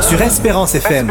[0.00, 1.10] sur Espérance FM.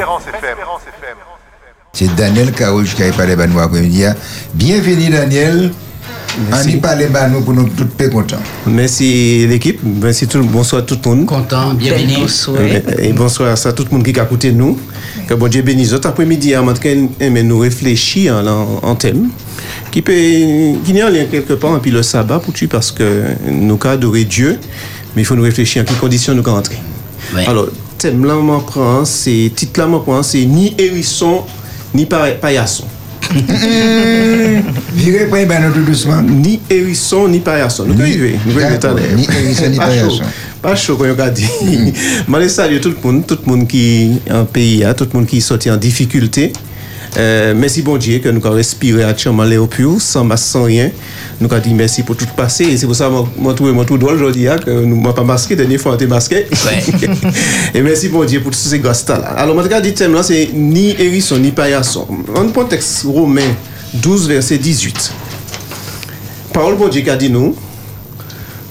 [1.94, 4.04] C'est Daniel Kaouch qui a parlé de nous après-midi.
[4.54, 5.72] Bienvenue Daniel.
[6.52, 8.38] On y parle de nous pour nous tous très contents.
[8.66, 11.26] Merci l'équipe, merci tout, bonsoir tout le monde.
[11.26, 12.26] Content, bienvenue.
[13.00, 14.80] Et, et bonsoir à tout le monde qui a écouté nous.
[15.28, 15.90] Que bon Dieu bénisse.
[15.90, 19.30] Cet après-midi, on va nous réfléchir en, en thème
[19.92, 22.92] qui peut qui n'est en lien quelque part et puis le sabbat pour tu parce
[22.92, 24.58] que nous avons adoré Dieu,
[25.16, 26.78] mais il faut nous réfléchir en quelles conditions nous rentrer.
[27.36, 27.46] Ouais.
[27.46, 27.68] Alors,
[28.02, 31.46] tem la mwen pran, se tit la mwen pran, se ni erison,
[31.94, 32.90] ni payason.
[34.98, 36.26] Jire pran yon banan tout douceman.
[36.42, 37.92] Ni erison, ni payason.
[37.92, 38.34] Nou kwen yon ve?
[38.42, 39.12] Nou kwen yon tade?
[39.16, 40.34] Ni erison, ni payason.
[40.62, 41.48] Pa chou kon yon gadi.
[42.28, 43.86] Mwen le salye tout moun, tout moun ki
[44.34, 46.50] an peyi, tout moun ki soti an difikulte.
[47.18, 50.64] Euh, merci bon Dieu que nous avons respiré à Tchaman Léo Pur, sans masque, sans
[50.64, 50.92] rien.
[51.40, 52.64] Nous avons dit merci pour tout passé.
[52.64, 55.12] Et c'est pour ça que je me trouve tout drôle aujourd'hui, hein, que nous ne
[55.12, 56.48] pas masqué, dernière fois on était masqué.
[57.74, 59.16] et merci bon Dieu pour tous ces grâces-là.
[59.36, 62.08] Alors, je dit thème là, c'est ni hérisson, ni paillasson.
[62.36, 63.50] On prend le texte Romain
[63.96, 65.14] 12, verset 18.
[66.54, 67.56] Parole bon Dieu qui a dit nous,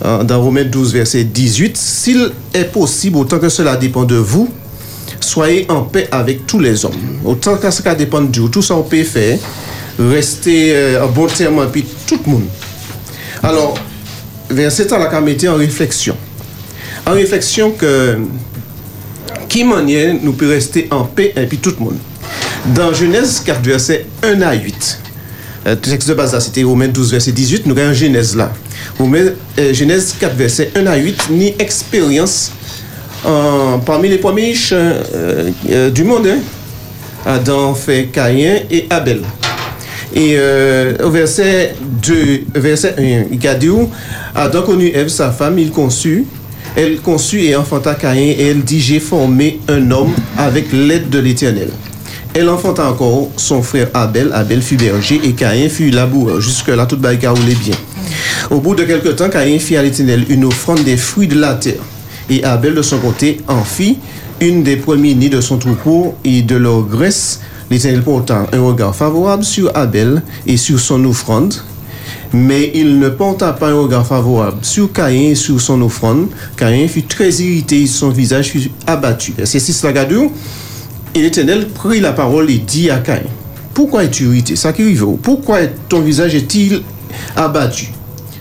[0.05, 4.49] euh, dans Romains 12, verset 18, S'il est possible, autant que cela dépend de vous,
[5.31, 7.21] soyez en paix avec tous les hommes.
[7.25, 9.39] Autant que ça dépend de tout ça on peut faire,
[9.99, 12.45] rester euh, en bon terme avec tout le monde.
[13.43, 13.79] Alors,
[14.51, 16.17] verset là, la mettre en réflexion.
[17.07, 18.19] En réflexion que,
[19.49, 21.99] qui manière nous peut rester en paix et puis tout le monde.
[22.75, 25.01] Dans Genèse 4, verset 1 à 8,
[25.67, 27.67] euh, le texte de base c'était Romains 12, verset 18.
[27.67, 28.53] Nous avons Genèse là.
[29.01, 32.53] Euh, Genèse 4, verset 1 à 8, ni expérience
[33.85, 36.27] parmi les premiers euh, euh, du monde.
[36.27, 36.39] hein.
[37.27, 39.23] Adam fait Caïn et Abel.
[40.15, 43.89] Et euh, au verset 2, verset 1, il a dit où?
[44.35, 46.27] Adam connut Ève, sa femme, il conçut.
[46.77, 51.19] Elle conçut et enfanta Caïn et elle dit J'ai formé un homme avec l'aide de
[51.19, 51.69] l'Éternel.
[52.33, 54.31] Elle enfanta encore son frère Abel.
[54.33, 56.41] Abel fut berger et Caïn fut laboureur.
[56.41, 57.75] Jusque-là, tout baïka bien.
[58.51, 61.55] Au bout de quelque temps, Caïn fit à l'Éternel une offrande des fruits de la
[61.55, 61.83] terre.
[62.31, 63.99] Et Abel, de son côté, en fit
[64.41, 67.41] une des premiers nids de son troupeau et de leur graisse.
[67.71, 71.55] L'Éternel porta un regard favorable sur Abel et sur son offrande,
[72.33, 76.29] mais il ne porta pas un regard favorable sur Caïn et sur son offrande.
[76.57, 79.35] Caïn fut très irrité, son visage fut abattu.
[79.37, 80.33] Verset 6, la gadou.
[81.15, 83.23] Et l'Éternel prit la parole et dit à Caïn,
[83.75, 84.57] Pourquoi es-tu irrité?
[84.57, 85.07] Ça qui arrive.
[85.23, 85.59] Pourquoi
[85.89, 86.83] ton visage est-il
[87.37, 87.93] abattu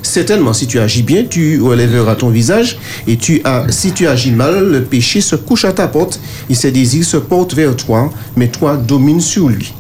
[0.10, 4.32] Certainement, si tu agis bien, tu relèveras ton visage, et tu as, si tu agis
[4.32, 8.10] mal, le péché se couche à ta porte, et ses désirs se portent vers toi,
[8.36, 9.72] mais toi domines sur lui.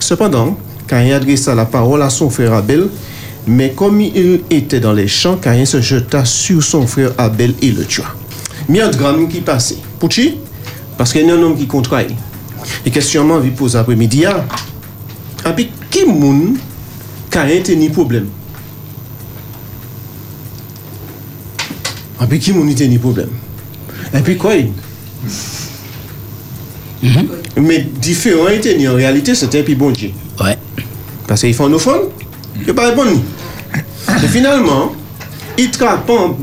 [0.00, 0.58] Cependant,
[0.88, 2.88] Caïn adressa la parole à son frère Abel,
[3.46, 7.70] mais comme il était dans les champs, Caïn se jeta sur son frère Abel et
[7.70, 8.06] le tua.
[8.68, 9.78] Drame qui passait.
[10.00, 10.38] Pour qui?
[10.96, 12.16] Parce qu'il y a un homme qui contraille.
[12.84, 14.24] Et questionnement, il pose après-midi.
[15.54, 16.56] Puis, qui moun
[17.30, 18.26] Caïn tenait problème?
[22.18, 23.30] Anpi ki mouni te ni problem.
[24.12, 24.68] Anpi koy.
[27.02, 27.28] Mhm.
[27.62, 30.12] Me diferan ite ni, an realite se te pi bonje.
[30.38, 30.56] Ouè.
[31.28, 32.08] Pase y fon nou fon,
[32.64, 33.20] yo pare bon ni.
[34.08, 34.94] E finalman,
[35.58, 36.36] y trapan,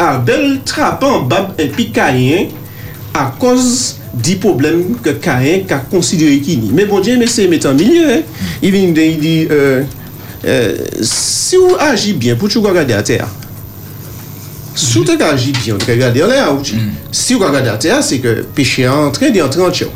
[0.00, 2.50] a bel trapan bab epi kayen,
[3.14, 6.72] a koz di problem ke kayen ka konsidere ki ni.
[6.74, 8.22] Me bonje, me se metan milye,
[8.62, 9.84] y vin de y di, euh,
[10.44, 13.28] euh, si ou aji bien, pou chou gwa gade a ter,
[14.80, 16.78] Sou te ka aji bien, te ka gade an lè a ou ti.
[16.78, 17.10] Mm.
[17.12, 19.74] Si ou ka gade a te a, se ke peche a antre, di antre an
[19.74, 19.92] tche ou.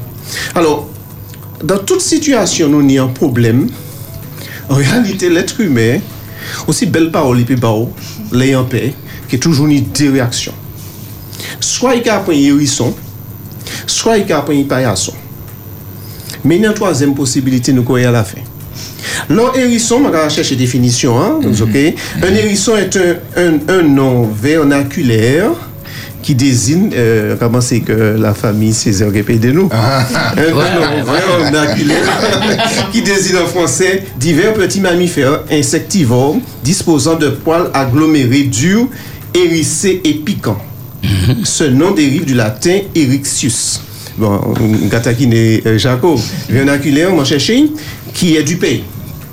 [0.59, 0.91] Alors,
[1.65, 3.65] dan tout situasyon nou ni an problem,
[4.69, 6.03] an realite l'etre humè,
[6.69, 7.89] osi bel pa ou li pi ba ou,
[8.35, 8.91] le yon pe,
[9.31, 10.57] ki toujou ni de reaksyon.
[11.65, 12.93] Swa yi ka apren yi rison,
[13.89, 15.17] swa yi ka apren yi payason.
[16.45, 18.45] Men yon toazem posibilite nou koye a la fin.
[19.29, 21.95] Le hérisson, on va chercher définition, hein, ok?
[22.23, 25.51] Un hérisson est un, un, un nom vernaculaire
[26.25, 29.69] qui désigne, euh, comment c'est que la famille Césaire répète de nous?
[29.71, 30.51] un
[30.81, 32.09] nom vernaculaire
[32.93, 38.89] qui désigne en français divers petits mammifères insectivores disposant de poils agglomérés durs,
[39.35, 40.57] hérissés et piquants.
[41.45, 43.83] Ce nom dérive du latin erixius.
[44.17, 44.41] Bon,
[44.91, 46.19] Gatakine et Jaco,
[46.49, 47.67] vernaculaire, on va chercher,
[48.15, 48.83] qui est du pays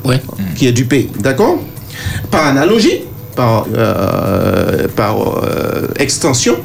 [0.03, 0.21] Ouais.
[0.55, 1.09] qui est du pays.
[1.19, 1.59] D'accord?
[2.29, 3.01] Par analogie,
[3.35, 6.55] par, euh, par euh, extension,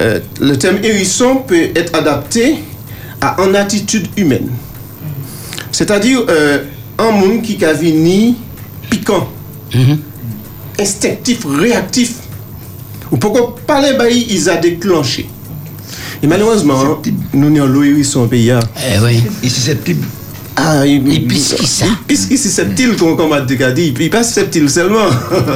[0.00, 2.56] euh, le terme hérisson peut être adapté
[3.20, 4.48] à une attitude humaine.
[5.72, 6.62] C'est-à-dire euh,
[6.98, 8.36] un monde qui a ni
[8.90, 9.28] piquant,
[10.78, 12.14] instinctif, réactif.
[13.10, 15.28] Ou pourquoi parler bah, ils a déclenché.
[16.22, 17.00] Et malheureusement,
[17.32, 18.50] nous n'avons l'eau hérisson au pays.
[18.50, 18.60] hein.
[18.76, 19.22] Eh oui.
[19.42, 20.04] Et susceptible.
[20.60, 21.86] Ah, il, Et puisqu'il ça.
[22.06, 25.06] Puisqu'il est susceptible, comme, comme a dit, il n'est pas susceptible seulement.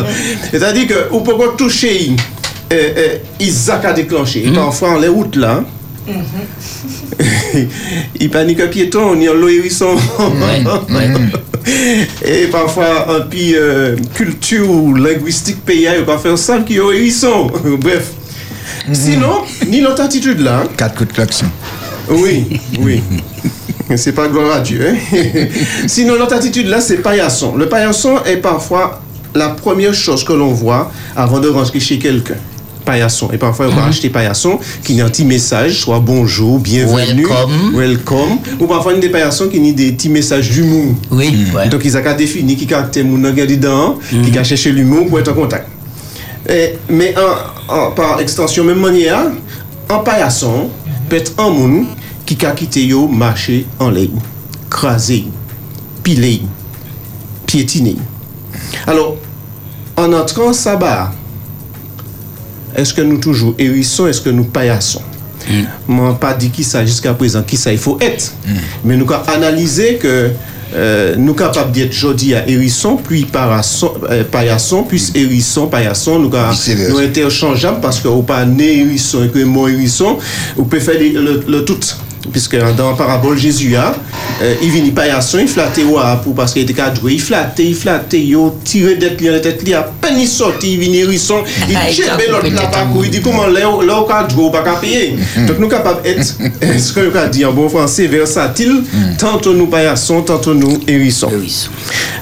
[0.53, 2.13] C'est-à-dire que vous pouvez toucher
[2.73, 4.47] euh, euh, Isaac a déclenché.
[4.47, 5.65] Et parfois, on les routes là.
[8.21, 9.97] il panique un piéton, on y a l'eau hérisson.
[12.25, 17.51] Et parfois, un puis euh, culture linguistique pays, il va faire ça qui est hérisson.
[17.81, 18.13] Bref.
[18.93, 20.63] Sinon, ni notre attitude là.
[20.77, 21.47] Quatre coups de klaxon.
[22.09, 23.03] Oui, oui.
[23.97, 24.87] C'est pas gloire à Dieu.
[24.89, 24.97] hein.
[25.87, 27.57] Sinon, notre attitude là, c'est paillasson.
[27.57, 29.01] Le paillasson est parfois
[29.35, 32.35] la première chose que l'on voit avant de rentrer chez quelqu'un.
[32.85, 33.31] Paillasson.
[33.33, 37.77] Et parfois, on va acheter paillasson qui a un petit message, soit bonjour, bienvenue, Welcome.
[37.77, 38.39] welcome.
[38.59, 40.95] Ou parfois, il y a des paillassons qui ont des petits messages d'humour.
[41.13, 41.69] Oui, ouais.
[41.69, 45.31] Donc, ils ont qu'à définir qui caractère mon dedans, qui a cherché l'humour pour être
[45.31, 45.69] en contact.
[46.49, 49.27] Et- mais en- en- par extension, même manière,
[49.89, 50.69] un paillasson
[51.09, 51.85] peut être un monde
[52.37, 54.19] qui a quitté yo marcher en ligne,
[54.71, 55.25] crasé,
[56.03, 56.43] pilé,
[57.47, 57.97] piétiné.
[58.87, 59.17] Alors,
[59.97, 61.13] en entrant sabbat,
[62.75, 65.03] est-ce que nous toujours hérissons, est-ce que nous paillassons?
[65.89, 68.33] Moi, pas dit qui ça jusqu'à présent, qui ça il faut être.
[68.85, 70.31] Mais nous avons analysé que
[70.75, 73.27] euh, nous sommes capables d'être jeudi à hérisson, puis
[74.09, 74.25] euh,
[74.89, 76.19] puis.
[76.19, 76.93] Nous avons Vice-versa.
[76.93, 80.17] nous interchangeables parce que ou pas né hérisson et que mot hérisson,
[80.57, 81.79] vous pouvez faire les- le, le tout.
[82.31, 83.89] Piske dan parabol Jezu ya,
[84.43, 87.11] euh, i vini payasyon, i flate yo apou paske ete kadwe.
[87.17, 90.79] I flate, i flate yo, tire det li an etet li apen i soti, i
[90.79, 94.77] vini rison, i chebe lot la pakou, i di koman le ou kadwe ou baka
[94.83, 95.17] peye.
[95.49, 96.23] Tonk nou kapab et,
[96.71, 98.79] eske yo ka di an bon franse, versatil,
[99.21, 101.35] tanto nou payasyon, tanto nou erison.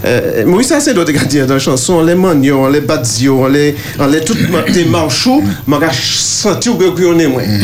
[0.00, 2.72] Euh, Moui sa se do te ka di an dan chanson, an le manyo, an
[2.72, 7.60] le badzio, an le tout te marchou, man ka santi ou gwe gwe one mwen.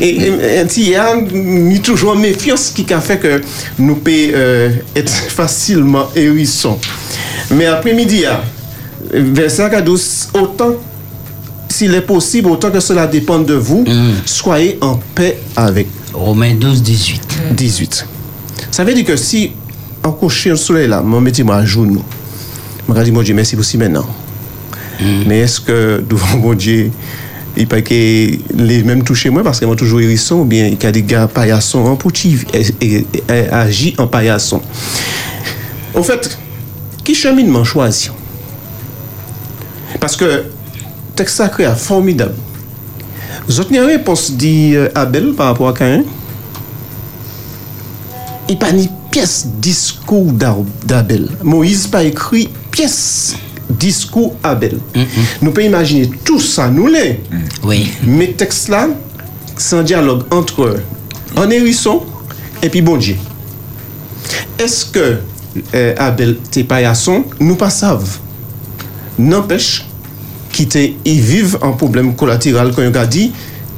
[0.00, 3.40] E ti ya, mwen, ni toujours méfiance qui a fait que
[3.78, 6.78] nous peut euh, être facilement hérissons.
[7.50, 8.42] Mais après-midi, ah,
[9.12, 10.74] verset 12, autant
[11.68, 13.84] s'il est possible, autant que cela dépend de vous,
[14.24, 17.22] soyez en paix avec Romains 12, 18.
[17.52, 18.06] 18.
[18.70, 19.52] Ça veut dire que si
[20.02, 22.02] on couche le soleil là, mon m'a à genoux,
[22.88, 24.06] je dire, mon Dieu, merci pour si maintenant.
[25.26, 26.90] Mais est-ce que devant mon Dieu,
[27.56, 27.94] il pas que
[28.54, 31.02] les mêmes toucher moi parce que moi toujours hérisson ou bien il y a des
[31.02, 32.12] gars paillasson en pour
[33.50, 34.60] agit en paillasson.
[35.94, 36.38] En fait,
[37.02, 38.10] qui cheminement choisi
[40.00, 40.44] Parce que
[41.14, 42.34] texte sacré est formidable.
[43.48, 46.04] Vous avez une réponse dit euh, Abel par rapport à Caïn
[48.48, 50.32] Il n'y pas ni pièce discours
[50.84, 51.28] d'Abel.
[51.42, 53.36] Moïse pas écrit pièce
[53.78, 54.78] discours Abel.
[55.42, 57.20] Nous pouvons imaginer tout ça, nous l'est.
[57.62, 57.90] Oui.
[58.06, 58.88] Mais texte là,
[59.56, 60.76] c'est un dialogue entre
[61.36, 62.02] un hérisson
[62.62, 63.16] et puis bon Dieu.
[64.58, 65.18] Est-ce que
[65.74, 67.24] euh, Abel t'es paillasson?
[67.40, 68.18] Nous pas savent.
[69.18, 69.84] N'empêche
[70.52, 73.32] qu'il te- il vive un problème collatéral qu'on a dit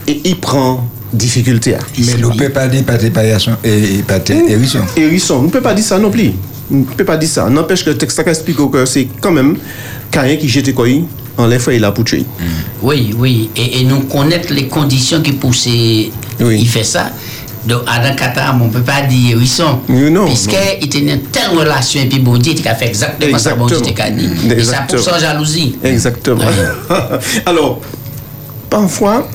[0.06, 1.74] et il prend difficulté.
[1.74, 1.78] à.
[1.98, 4.80] Mais nous ne pouvons pas dire pâté paillasson et pâté hérisson.
[4.96, 5.36] hérisson.
[5.36, 6.32] On ne peut pas dire ça non plus.
[6.70, 7.48] On ne peut pas dire ça.
[7.48, 9.56] N'empêche que le texte explique que c'est quand même
[10.10, 10.86] Caïn qui jette quoi
[11.36, 12.24] en les feuilles là pour tuer.
[12.82, 13.48] Oui, oui.
[13.56, 16.10] Et, et nous connaître les conditions qui poussaient,
[16.40, 16.58] Oui.
[16.60, 17.10] il fait ça.
[17.66, 19.80] Donc, Adam Katam, on ne peut pas dire hérisson.
[19.88, 23.38] Oui, non, Puisqu'il était une telle relation, et puis bon Dieu, il a fait exactement
[23.38, 24.24] ça, bon Dieu, il a dit.
[24.24, 25.02] Et ça pour Exactement.
[25.02, 25.76] sa jalousie.
[25.84, 26.44] Exactement.
[27.46, 27.80] Alors,
[28.70, 29.28] parfois,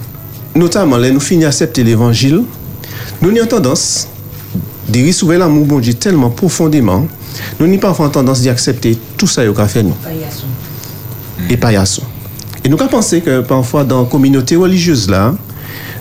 [0.56, 2.44] notamment, là, nous finissons accepter l'évangile,
[3.22, 4.08] nous avons tendance
[4.90, 7.08] de recevoir l'amour bon Dieu tellement profondément,
[7.60, 9.96] nous avons parfois tendance d'accepter tout ça a fait nous.
[11.50, 12.04] Et paillasson.
[12.64, 15.34] Et nous avons pensé que parfois dans la communauté religieuse là,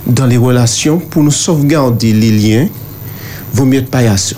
[0.07, 2.69] dans les relations, pour nous sauvegarder les liens,
[3.53, 4.37] vaut mieux être paillasson.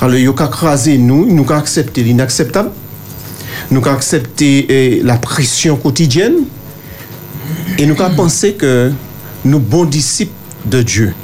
[0.00, 2.70] Alors, il a craser nous, nous qu'à accepter l'inacceptable,
[3.70, 6.44] nous avons accepté eh, la pression quotidienne
[7.78, 8.90] et nous avons pensé que
[9.44, 10.32] nous bons disciples
[10.64, 11.14] de Dieu.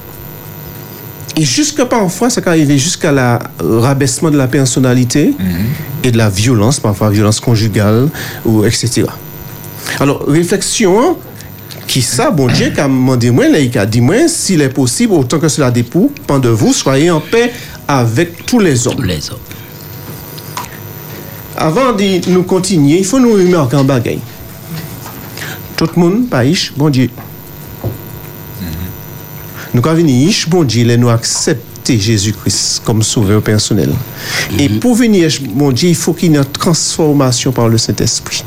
[1.37, 5.35] Et jusque parfois, ça peut arriver jusqu'à la rabaissement de la personnalité
[6.03, 8.09] et de la violence, parfois violence conjugale,
[8.45, 9.05] ou etc.
[9.99, 11.17] Alors, réflexion,
[11.87, 15.39] qui ça, bon Dieu, qui a demandé moi, a dit moi, s'il est possible, autant
[15.39, 17.53] que cela dépend de vous, soyez en paix
[17.89, 18.97] avec tous les hommes.
[18.97, 19.39] Tous les hommes.
[21.57, 24.19] Avant de nous continuer, il faut nous remarquer un bagage.
[25.77, 26.43] Tout le monde, pas
[26.77, 27.11] bon Dieu.
[29.75, 33.91] Nous avons venir bon Dieu, nous accepter Jésus-Christ comme sauveur personnel.
[34.59, 38.45] Et pour venir, bon Dieu, il faut qu'il y ait une transformation par le Saint-Esprit.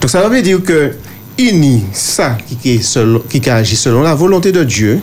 [0.00, 0.96] Donc ça veut dire que
[1.38, 2.80] uni ça qui,
[3.48, 5.00] agit selon la volonté de Dieu,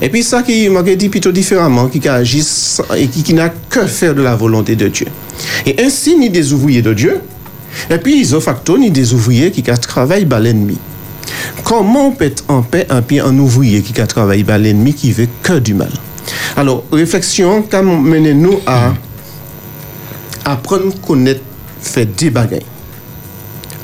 [0.00, 2.46] et puis ça qui m'a dit plutôt différemment, qui agit
[2.96, 5.08] et qui, qui n'a que faire de la volonté de Dieu.
[5.66, 7.20] Et ainsi, ni des ouvriers de Dieu,
[7.90, 10.78] et puis, ils ont facto, ni des ouvriers qui travaillent par l'ennemi.
[11.68, 15.28] Comment on peut être en paix un, un ouvrier qui travaille par l'ennemi qui veut
[15.42, 15.90] que du mal?
[16.56, 18.94] Alors, réflexion, quand menez-nous à
[20.46, 21.42] apprendre à connaître,
[21.82, 22.64] faire des bagailles.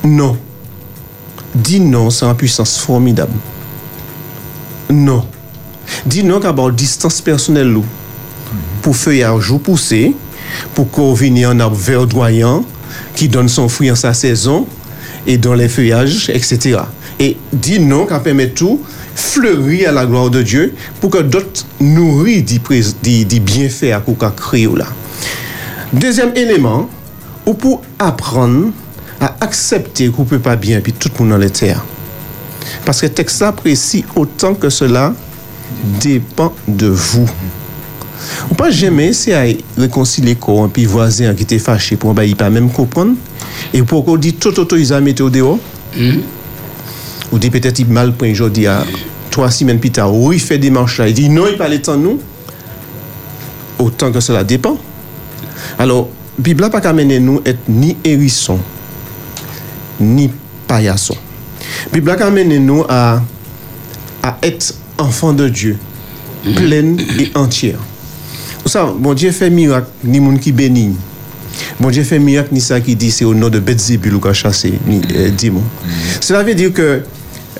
[0.03, 0.39] Non.
[1.55, 3.35] Dis non, c'est une puissance formidable.
[4.91, 5.27] Non.
[6.07, 7.77] Dis non qu'à distance personnelle
[8.81, 10.15] pour feuillage ou pousser,
[10.75, 12.65] pour qu'on vienne en arbre verdoyant,
[13.15, 14.67] qui donne son fruit en sa saison
[15.27, 16.79] et dans les feuillages, etc.
[17.25, 18.83] Et dis non qu'à permet tout
[19.15, 22.45] fleurir à la gloire de Dieu pour que d'autres nourrissent
[23.03, 24.85] des bienfaits à qu'on créé là.
[25.91, 26.91] Deuxième élément,
[27.47, 28.73] ou pour apprendre
[29.23, 31.83] à accepter qu'on ne peut pas bien, puis tout le monde dans les terres.
[32.85, 35.15] Parce que texte apprécie autant que cela
[36.03, 37.31] dépend de vous.
[38.51, 39.45] Ou pas jamais c'est à
[39.79, 43.15] réconcilier un puis voisin qui était fâché pour ne pas même comprendre.
[43.73, 45.59] Et pour qu'on dit tout auto ils mis au dehors.
[47.35, 48.85] Ou dit peut-être il mal point aujourd'hui à
[49.29, 50.15] trois semaines plus tard.
[50.15, 51.09] Oui, il fait des marches là.
[51.09, 52.21] Il dit non, il parle de nous.
[53.77, 54.79] Autant que cela dépend.
[55.77, 58.61] Alors, Bible n'a pas qu'à nous être ni hérisson,
[59.99, 60.31] ni
[60.69, 61.17] paillasson.
[61.93, 63.21] Bible n'a qu'à nous à,
[64.23, 65.77] à être enfant de Dieu,
[66.55, 67.81] pleine et entière.
[68.63, 70.95] Vous savez, bon Dieu fait miracle, ni monde qui bénit.
[71.81, 74.75] Bon Dieu fait miracle, ni ça qui dit c'est au nom de Betzébul ou chassé,
[74.87, 75.31] ni euh.
[76.21, 77.03] Cela veut dire que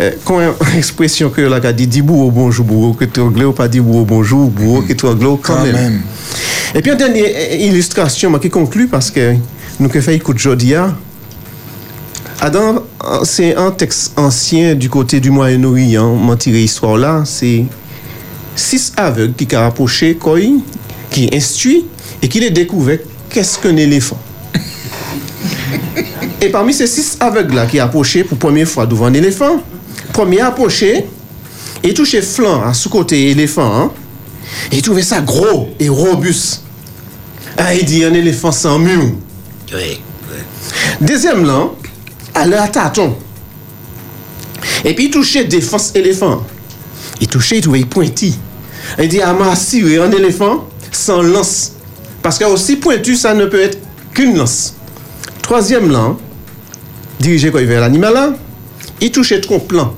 [0.01, 3.45] euh, quand une expression que là a dit dis au bonjour bourreau que tu anglais
[3.45, 6.03] ou pas dit au bonjour bourreau que tu anglais quand, quand même.
[6.75, 9.35] Et puis une dernière euh, illustration qui conclut parce que
[9.79, 10.95] nous que fait écoute Jodia
[12.41, 12.85] Adam
[13.23, 17.65] c'est un texte ancien du côté du Moyen-Orient, m'a tiré histoire là, c'est
[18.57, 20.39] six aveugles qui ont approché quoi
[21.11, 21.87] qui instruit
[22.21, 22.99] et qui a découvert
[23.31, 24.19] qu'est-ce qu'un éléphant.
[26.41, 29.63] et parmi ces six aveugles-là qui approché pour la première fois devant un éléphant,
[30.15, 31.07] premier approché
[31.83, 33.93] et touché flanc à ce côté éléphant, hein,
[34.71, 36.63] et il trouvait ça gros et robuste.
[37.57, 39.03] Ah, il dit un éléphant sans mur.
[41.01, 41.69] Deuxième là,
[42.33, 43.17] à la tâton.
[44.85, 46.45] Et puis il touchait défense éléphant.
[47.21, 48.39] Il touchait, il trouvait pointi.
[49.01, 51.73] Il dit, ah, m'a un éléphant, sans lance.
[52.23, 53.79] Parce que aussi pointu, ça ne peut être
[54.13, 54.75] qu'une lance.
[55.43, 56.19] Troisième lance,
[57.19, 58.33] dirigé vers l'animal là,
[59.01, 59.95] il touchait trop plan.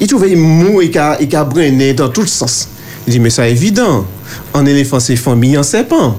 [0.00, 1.18] Il trouvait mou et a
[1.94, 2.68] dans tout le sens.
[3.06, 4.04] Il dit, mais c'est évident.
[4.54, 6.16] Un éléphant, c'est famille en serpent.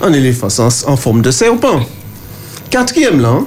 [0.00, 1.80] Un éléphant, c'est en forme de serpent.
[2.70, 3.40] Quatrième là,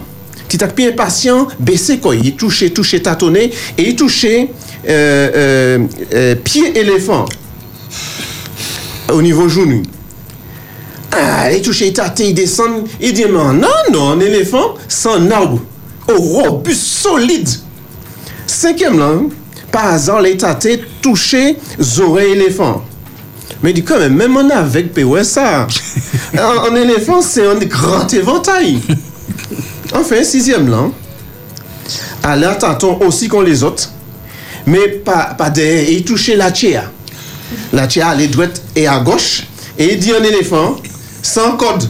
[0.48, 2.16] petit à petit impatient, baissé quoi.
[2.16, 4.50] Il touchait, touchait, tâtonnait et il touchait
[4.88, 7.26] euh, euh, euh, pied éléphant
[9.12, 9.82] au niveau genou.
[11.12, 13.54] Ah, il touche, il tâte, il descend, il dit, non,
[13.92, 15.62] non, un éléphant, c'est un arbre,
[16.08, 17.48] au robuste, solide.
[18.48, 19.14] Cinquième là,
[19.74, 20.68] par hasard, les tâte,
[21.02, 21.58] touché,
[22.00, 22.84] oreilles éléphant.
[23.64, 25.68] Mais il dit quand même, même un avec, ouais, ça.
[26.38, 28.80] un, éléphant, c'est un grand éventail.
[29.96, 30.90] Enfin, sixième là,
[32.24, 32.58] à l'air
[33.02, 33.90] aussi qu'on les autres,
[34.66, 36.90] mais pas, pas de, il touchait la chair.
[37.72, 39.44] La tia, elle est droite et à gauche.
[39.78, 40.78] Et il dit un éléphant
[41.22, 41.90] sans code.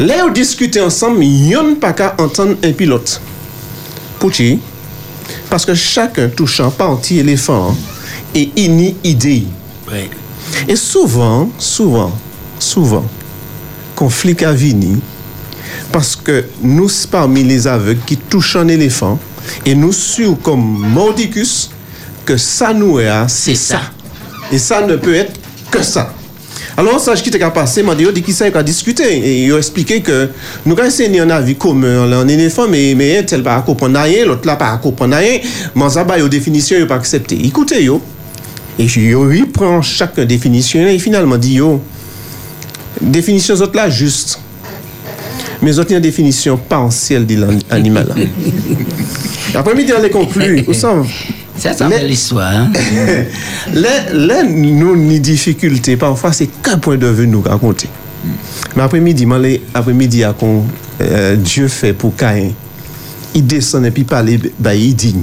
[0.00, 1.94] Là, on discute ensemble, il n'y a pas
[5.50, 7.76] Parce que chacun touchant par un petit éléphant
[8.34, 9.44] et une idée.
[10.68, 12.12] Et souvent, souvent,
[12.58, 13.04] souvent,
[13.94, 14.98] conflit à venir
[15.92, 19.18] parce que nous, parmi les aveugles qui touchent un éléphant,
[19.64, 21.70] et nous, sur comme mordicus,
[22.24, 23.80] que ça nous est, c'est ça.
[24.50, 25.38] Et ça ne peut être
[25.70, 26.12] que ça.
[26.76, 29.04] Alors, ça, qui t'a passé, m'a dit, qui ça, a discuté.
[29.04, 30.30] Et il a expliqué que
[30.66, 34.46] nous avons essayé un avis commun, un éléphant, mais, mais tel pas comprendre rien, l'autre
[34.46, 35.38] là pas comprendre rien.
[35.74, 37.38] Mais ça, bah, définition, il pas accepté.
[37.44, 38.02] Écoutez, yo.
[38.76, 41.80] Et il prend chaque définition et finalement dit, yo,
[43.00, 44.40] définition autres là, juste.
[45.62, 47.36] Mais autres, une définition partielle de
[47.70, 48.12] l'animal.
[49.54, 50.64] Après-midi, on les conclut.
[50.66, 50.94] Où ça
[51.56, 52.52] c'est ça, l'histoire.
[52.52, 52.72] Hein?
[53.72, 57.88] là, nous, ni difficulté, parfois, c'est qu'un point de vue nous raconter.
[58.76, 59.26] Mais après-midi,
[59.74, 60.24] après-midi,
[61.00, 62.50] euh, Dieu fait pour Caïn.
[63.34, 65.16] Il descend et puis parle, bah, il dit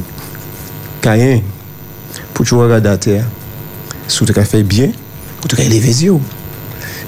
[1.02, 1.42] Caïn,
[2.34, 3.26] pour tu regarder la terre,
[4.08, 4.92] si tu as fait bien,
[5.40, 6.14] pour tu as levé les yeux.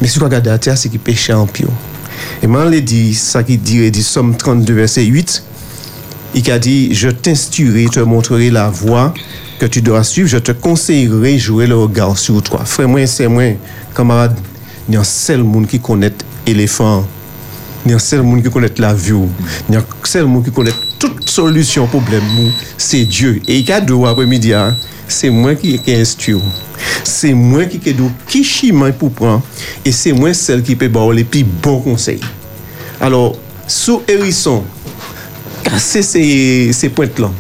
[0.02, 1.68] Mais si tu regardes la terre, c'est qu'il péché en pire.
[2.42, 5.44] Et moi, il dit, ça qui dit, dit Somme 32, verset 8,
[6.36, 9.14] il a dit, je t'instruirai, te montrerai la voie
[9.60, 12.66] que tu dois suivre, je te conseillerai jouer le regard sur toi.
[12.66, 13.44] Frère, moi, c'est moi,
[13.96, 14.38] camarade,
[14.88, 16.12] il y a un seul monde qui connaît
[16.46, 17.06] l'éléphant.
[17.86, 19.14] Il y a un seul monde qui connaît la vie.
[19.70, 22.24] Il y a un seul monde qui connaît toute solution au problème.
[22.78, 23.42] C'est Dieu.
[23.48, 24.76] Et il a deux après-midi, hein,
[25.08, 26.40] c'est moi qui qui instruis.
[27.04, 27.96] C'est moi qui ai
[28.28, 29.42] qui chemin pour prendre.
[29.86, 32.20] Et c'est moi celle qui peut avoir les plus bons conseils.
[33.00, 33.36] Alors,
[33.68, 34.64] sous hérisson,
[35.80, 37.32] casser ces, pointes-là,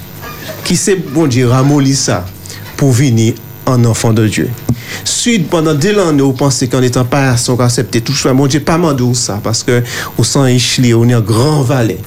[0.63, 2.25] qui sait, bon Dieu, ramollir ça
[2.77, 3.35] pour venir
[3.65, 4.49] en enfant de Dieu.
[5.03, 8.59] Suite, pendant des années, vous pensez qu'en étant pas son accepté tout choix, mon Dieu,
[8.59, 9.83] pas mandou ça, parce que
[10.17, 11.99] au sang Ichli, on est un grand valet.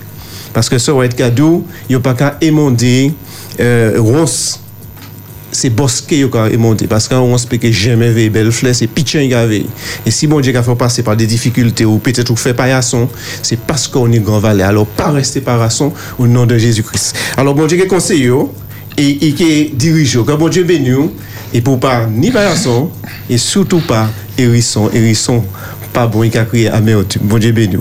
[0.53, 3.13] Parce que ça va être cadeau, il n'y a pas qu'à émonder,
[3.61, 4.61] euh, ronce,
[5.57, 8.87] c'est bosquet yo ka émonté parce qu'on se peut que jamais veille belle fleur c'est
[8.87, 9.65] pitchen gavé
[10.05, 13.09] et si bon Dieu a fait passer par des difficultés ou peut-être ou fait paillasson
[13.43, 17.17] c'est parce qu'on est grand valet alors pas rester paillasson au nom de Jésus-Christ.
[17.39, 18.31] Alors bon Dieu qui conseille
[18.99, 21.11] et et qui dirige quand bon Dieu bénit
[21.55, 22.91] et pour pas ni paillasson
[23.31, 24.91] et surtout pas hérisson.
[24.93, 25.43] Hérisson
[25.95, 27.79] pas bon il a crié à bon Dieu bénit.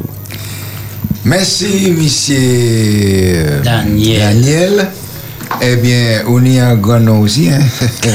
[1.25, 4.19] Merci, monsieur Daniel.
[4.19, 4.87] Daniel.
[5.61, 7.49] Eh bien, on y a un grand nom aussi.
[7.49, 7.59] Hein?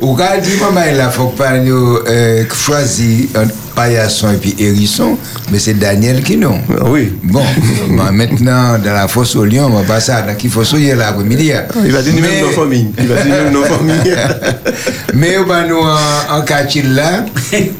[0.00, 4.54] Ou quand dit, maman, il a faut pas nous euh, choisir un paillasson et puis
[4.58, 5.16] hérisson,
[5.50, 6.60] mais c'est Daniel qui non.
[6.80, 7.42] Ah oui Bon,
[7.90, 10.96] bah, maintenant, dans la fosse au lion, on va passer à qui fosse au hier
[10.96, 11.52] l'après-midi.
[11.52, 11.64] hein.
[11.84, 14.16] il va dire Mais- même nos familles il va dire nos familles
[15.14, 17.24] Mais on va nous en, en quartier là,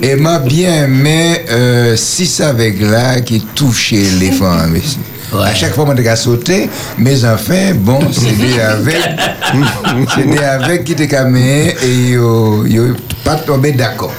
[0.02, 4.56] et m'a bien aimé euh, six avec là qui touchait l'éléphant.
[4.70, 4.80] mais
[5.34, 5.48] Ouais.
[5.48, 8.96] À chaque fois, on a sauté, mais enfin, bon, c'était avec,
[10.14, 14.12] c'était avec qui était camé et yo, yo pas tombé d'accord.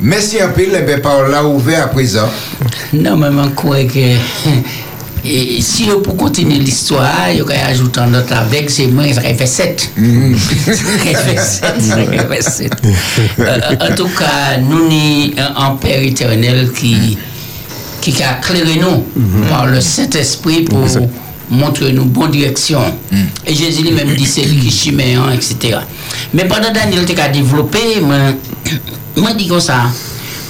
[0.00, 2.28] Merci un peu, les paroles là ouvert à présent.
[2.92, 3.98] Non, mais je crois que
[5.24, 9.04] et si on peut continuer l'histoire, il y a ajouter un autre avec, c'est moi,
[9.04, 9.92] fait 7.
[9.94, 11.74] Ça fait 7.
[11.80, 11.96] Ça
[12.28, 12.72] fait 7.
[13.80, 17.16] En tout cas, nous sommes un Père éternel qui,
[18.10, 19.04] qui a éclairé nous
[19.48, 20.86] par le Saint-Esprit pour
[21.50, 22.80] montrer nous bonne direction.
[23.46, 25.78] Et Jésus lui-même dit c'est lui qui chiméen, etc.
[26.34, 27.78] Mais pendant Daniel a développé,
[29.16, 29.84] moi, dis comme ça,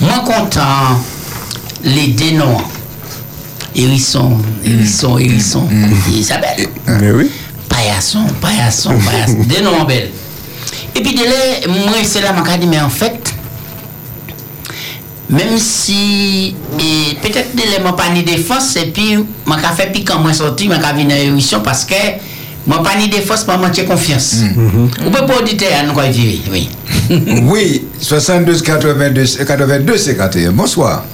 [0.00, 1.00] moi content
[1.84, 2.58] les dénoms.
[3.74, 5.66] Hérisson, hérisson, hérisson.
[6.12, 6.68] Isabelle.
[7.00, 7.30] mais oui
[7.70, 9.44] Paillasson, paillasson, paillasson.
[9.46, 10.10] Des noms belles.
[10.94, 13.31] Et puis de là, moi, c'est là, je dit, mais en fait,
[15.32, 20.18] même si, et peut-être de là, je pas ni défense, et puis, je fait piquant,
[20.18, 21.94] moi sorti, je venir à l'émission parce que,
[22.66, 24.36] moi pas ni défense, moi j'ai confiance.
[24.54, 26.68] Vous pouvez pas auditer à nous quoi vivre, oui.
[27.44, 30.52] Oui, 72 82 82 51.
[30.52, 31.04] Bonsoir.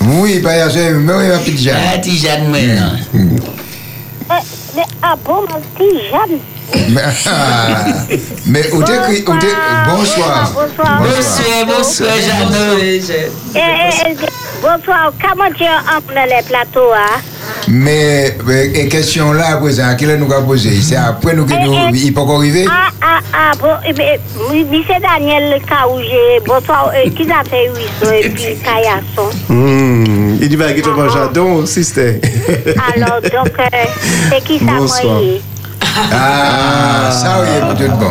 [0.00, 1.76] Oui, bah, j'ai mais oui, ma petite Jeanne.
[1.94, 2.92] Ah, ti Jeanne, moi, non.
[3.12, 4.32] Eh,
[4.76, 5.46] mais, ah bon,
[5.76, 6.38] petit Jeanne.
[6.90, 7.84] Mais, ah,
[8.46, 9.46] mais où t'es cri- où t'es-
[9.86, 10.52] bonsoir.
[10.54, 11.02] Bonsoir.
[11.02, 12.78] Bonsoir, bonsoir, Jeanne.
[12.80, 13.00] Eh,
[13.54, 13.60] eh,
[14.06, 14.14] eh,
[14.60, 15.12] bonsoir.
[15.20, 17.20] Comment tu as les plateaux, hein?
[17.68, 20.70] Mais, mais et question là, à présent, à quelle nous avons posé?
[20.82, 21.96] C'est après nous que Eh, nous, eh.
[21.96, 22.66] il peut encore arriver?
[22.70, 28.12] Ah, ah, ah, bon, mais, oui, monsieur Daniel Kaouje, bonsoir, euh, qui a fait hérisson
[28.14, 29.30] et puis paillasson.
[29.48, 32.20] Hmm, il dit bah qui te mange jardin sister
[32.94, 33.84] Alors, donc, euh,
[34.30, 35.04] c'est qui ça, Bonsoir.
[35.14, 35.22] moi?
[36.12, 38.10] Ah, ça, oui, peut-être bon.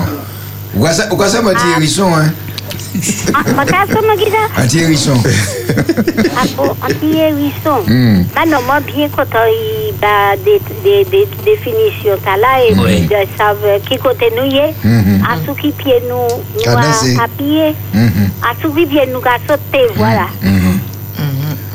[0.75, 2.31] Ou quoi ça, ou quoi ça, mon petit hérisson, hein
[3.33, 4.37] Ah, ma casse, comment qui ça?
[4.61, 5.13] Un petit hérisson.
[6.35, 7.81] Ah bon, un petit hérisson.
[7.87, 8.23] Hmm.
[8.35, 13.07] Ah non, moi, bien content, il a des, des, des définitions t'as là, et puis
[13.07, 15.23] de savoir qui côté nous y est, Mhm.
[15.23, 18.29] à sous qui pied nous, à, à pied, Mhm.
[18.43, 20.27] à sous qui pied nous à sauter, voilà.
[20.41, 20.79] Mhm.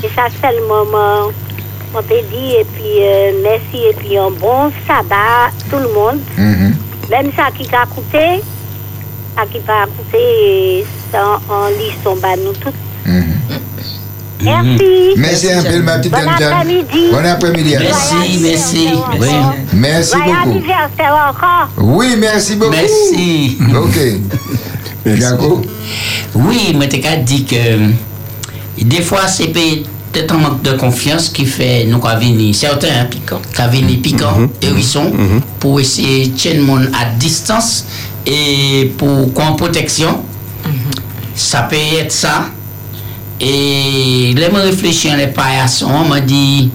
[0.05, 1.31] Et ça, c'est le moment,
[1.95, 6.21] on te dit, et puis euh, merci, et puis un bon sabbat, tout le monde.
[6.37, 6.75] Mhm.
[7.11, 8.43] Même ça qui a coûté,
[9.37, 12.73] ça qui va coûter, ça en lisson, bah, nous tous.
[13.05, 13.43] Mhm.
[14.43, 15.15] Merci.
[15.17, 17.11] Merci un peu, ma petite Bon après-midi.
[17.13, 17.77] Bon après-midi.
[17.79, 18.89] Merci, merci.
[19.21, 19.29] Oui.
[19.75, 20.51] Merci beaucoup.
[20.51, 21.69] anniversaire encore.
[21.79, 22.73] Oui, merci beaucoup.
[22.73, 23.59] Merci.
[23.75, 25.17] Ok.
[25.17, 25.63] Jaco
[26.35, 29.53] Oui, mais t'as dit que des fois, c'est
[30.13, 35.11] peut-être un manque de confiance qui fait nous venir, certains, hein, piquants, venir piquants, hérissons,
[35.59, 37.87] pour essayer de tenir le monde à distance
[38.27, 40.23] et pour qu'en protection.
[41.35, 42.51] Ça peut être ça.
[43.41, 46.71] Et là, je réfléchis à les paillassons, on m'a dit,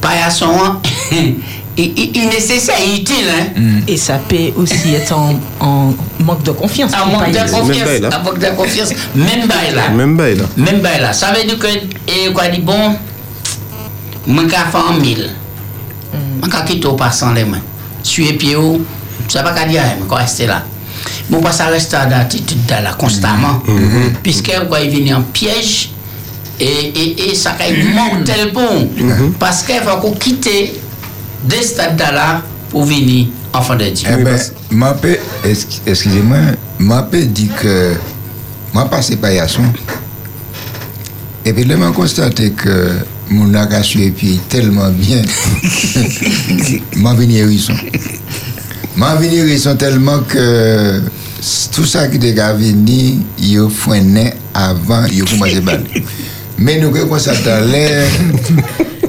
[0.00, 0.76] paillasson,
[1.76, 3.28] nécessaire, il est utile.
[3.28, 3.60] Hein?
[3.60, 3.80] Mm.
[3.88, 6.92] Et ça peut aussi être en, en manque de confiance.
[6.92, 8.10] Pour manque de confiance.
[8.24, 9.18] manque de.
[9.18, 9.88] Même bail là.
[9.90, 10.44] Même bail là.
[10.56, 11.12] Même bail là.
[11.12, 12.96] Ça veut dire que, et quoi dit, bon,
[14.26, 15.30] je faire en mille.
[16.42, 17.60] Je vais quitter au passant les mains.
[18.02, 18.84] Sur les pieds, ou,
[19.28, 20.62] ça va pas dire, mais je rester là.
[21.28, 23.62] Bon, pas ça reste dans l'attitude là, constamment.
[24.22, 25.90] Puisque, quoi, il vient en piège.
[26.60, 28.88] Et, et, et ça il manque tel bon.
[29.40, 30.12] Parce qu'il faut qu'on
[31.44, 34.08] des stades là pour venir enfant de Dieu.
[34.10, 34.38] Eh ben,
[34.70, 34.96] m'a
[35.86, 36.38] excusez-moi,
[36.78, 37.92] m'a pe dit que
[38.72, 39.62] m'a passé paillasson.
[41.44, 42.90] Et puis là, m'a constaté que
[43.30, 45.22] mon a suivi pied tellement bien.
[46.96, 47.74] m'a venu hérisson.
[48.96, 51.00] M'a venu hérisson tellement que
[51.72, 56.04] tout ça qui était venu, il freiné avant, il commencé à baller.
[56.58, 58.06] Mais nous, comme ça, dans l'air.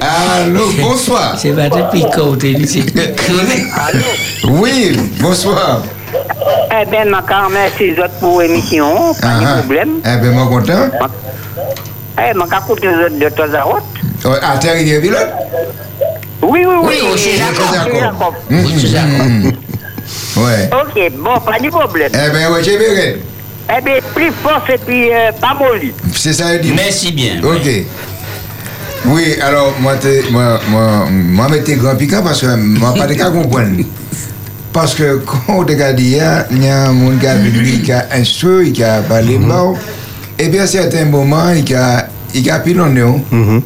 [0.00, 1.36] Allô, bonsoir.
[1.38, 1.52] C'est
[2.36, 2.84] tu es c'est
[4.48, 5.82] Oui, bonsoir.
[6.70, 9.58] Eh ben, ma quand merci les autres pour l'émission, pas de Ah, ah.
[9.58, 9.88] problème.
[10.04, 10.90] Eh bien, moi content.
[12.18, 14.38] Eh, ma écouter les autres de temps à autre.
[14.42, 15.28] À terre, il y a pilote
[16.42, 16.96] Oui, oui, oui.
[17.02, 17.10] Oui.
[18.50, 19.02] Oui, c'est ça.
[20.36, 20.70] Ouais.
[20.72, 22.12] Ok, bon, pas de problème.
[22.12, 23.14] Eh bien, ouais, j'ai bien.
[23.68, 25.92] Eh bien, plus fort et puis euh, pas molli.
[26.14, 26.72] C'est ça, il dit.
[26.72, 27.42] Merci bien.
[27.42, 27.68] Ok.
[29.06, 29.94] Oui, alors, moi,
[30.30, 33.68] moi, moi, moi, mettez grand piquant parce que moi, pas de cas comprendre.
[34.72, 37.90] Parce que quand on regarde hier, il y a un monde qui a venu, qui
[37.90, 39.72] a instruit, qui a parlé bas.
[40.38, 43.00] Et puis à certains moments, il a, il a pilonné.
[43.30, 43.62] Mhm.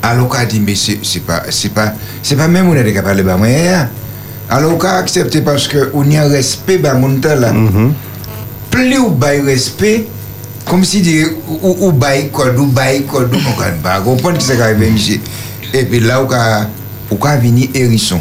[0.00, 3.16] Alors, on a dit, mais c'est pas, c'est pas, c'est pas même on est capable
[3.16, 3.36] de bas.
[3.36, 3.88] Mais, hein.
[4.48, 7.52] alors, on a accepté parce que on y a respect, bah, mon temps là.
[8.72, 10.08] pli ou bay respet,
[10.68, 11.30] kom si dire
[11.62, 14.98] ou bay kod, ou bay kod, ou kon kan pa, konpon ki se ka ven
[15.00, 15.18] jè.
[15.72, 16.42] E pi la ou ka,
[17.08, 18.20] ou ka vini erison.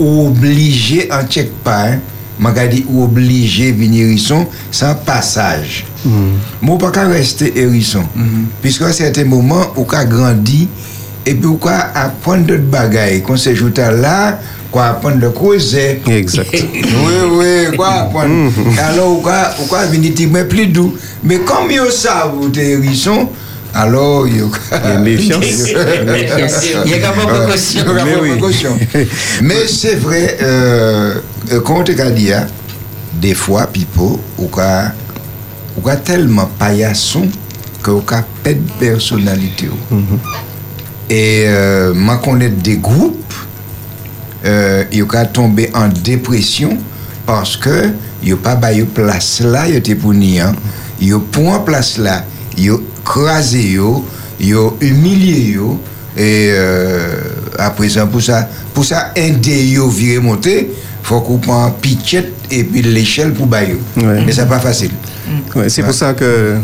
[0.00, 1.96] Ou oblije an chek pa,
[2.42, 5.84] man ka di ou oblije vini erison, san pasaj.
[6.02, 6.10] Mm.
[6.10, 6.64] Mm-hmm.
[6.66, 8.04] Mou pa ka reste erison.
[8.14, 8.48] Mm -hmm.
[8.62, 10.66] Piske an certain mouman, ou ka grandi,
[11.24, 14.38] e pi ou ka apon dot bagay, kon se jouta la,
[14.80, 16.00] apprendre de causer.
[16.06, 16.54] Exact.
[16.74, 18.50] Oui, oui, quoi apprendre.
[18.78, 20.94] Alors, on a, on a venir dire, mais plus doux.
[21.22, 23.28] Mais comme ils savent, vous êtes hérisson,
[23.74, 25.44] alors, il y a méfiance.
[25.44, 27.80] Il y a quand même précaution.
[27.84, 28.30] y a Mais oui.
[28.30, 28.78] précaution.
[29.42, 31.14] Mais c'est vrai, euh,
[31.52, 32.30] euh, quand on te dit,
[33.20, 37.26] des fois, Pipo, on a, tellement paillasson
[37.82, 39.68] qu'on a pas de personnalité.
[41.10, 43.34] Et euh, moi, connais des groupes,
[44.44, 46.76] euh, ils ont tombé en dépression
[47.26, 47.90] parce que
[48.22, 50.44] ils n'ont pas eu place là, ils étaient pour nier.
[51.00, 52.24] Ils ont point place là,
[52.56, 53.78] ils ont crasé,
[54.40, 55.58] ils ont humilié.
[56.16, 57.16] Et euh,
[57.58, 60.70] à présent, pour ça, pour ça, virer monter,
[61.02, 63.78] faut qu'on prenne pitchette et puis l'échelle pour bailler.
[63.96, 64.24] Ouais.
[64.24, 64.90] Mais c'est pas facile.
[65.56, 66.56] Ouais, c'est pour ça que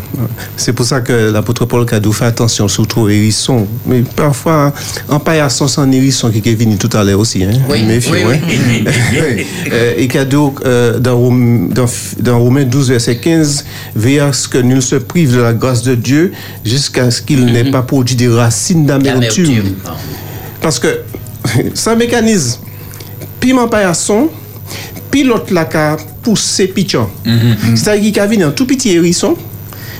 [0.56, 3.66] c'est pour ça que l'apôtre Paul Cadou fait attention surtout aux hérissons.
[3.86, 4.72] Mais parfois
[5.08, 7.42] en paillasson c'est un hérisson qui est venu tout à l'heure aussi.
[7.44, 7.52] Hein.
[7.68, 8.40] Oui, oui, ouais.
[8.44, 9.46] Oui.
[9.72, 11.86] Euh, et Cadou euh, dans, Rom- dans,
[12.18, 15.82] dans Romains 12 verset 15 veillez à ce que nul se prive de la grâce
[15.82, 16.32] de Dieu
[16.64, 19.74] jusqu'à ce qu'il n'ait pas produit des racines d'amertume.
[20.60, 21.00] Parce que
[21.74, 22.60] ça mécanisme.
[23.38, 24.28] Piment paillasson,
[25.10, 27.08] pilot la ka pousse pityon.
[27.24, 27.76] Mm -hmm.
[27.76, 29.36] Sa ki ka vini an tou piti erison,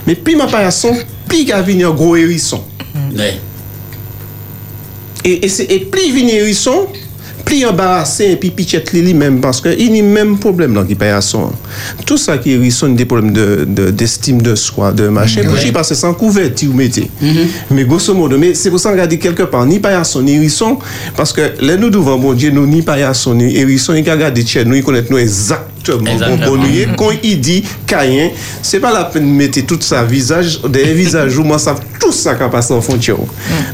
[0.07, 0.95] me pi ma parason,
[1.27, 2.61] pi ka vini an gro erison.
[2.93, 3.39] Mm -hmm.
[5.23, 6.87] E pli vini erison,
[7.51, 10.37] il vient hérisson, plus il embarrassé et puis pichette lui-même parce qu'il y a même
[10.37, 11.51] problème dans qui paillasson.
[12.05, 15.41] Tout ça qui est hérisson, des problèmes de- de- d'estime de, soi, de machin.
[15.43, 17.09] Pour lui, parce que c'est sans couverture, vous mettez.
[17.69, 20.35] Mais grosso modo, mais c'est pour ça qu'on a dit quelque part, ni paillasson, ni
[20.35, 20.77] hérisson,
[21.15, 23.55] parce que les nous devant bon Dieu, nous, ni paillasson, ni
[24.65, 25.67] nous, ils connaissent nous exactement.
[26.05, 26.45] Exactement.
[26.45, 28.29] Bon, bon, nous, quand il dit Caïn,
[28.61, 32.11] c'est pas la peine de mettre tout ça visage, des visages où moi savent tout
[32.11, 33.15] ça qui a passé en frontière.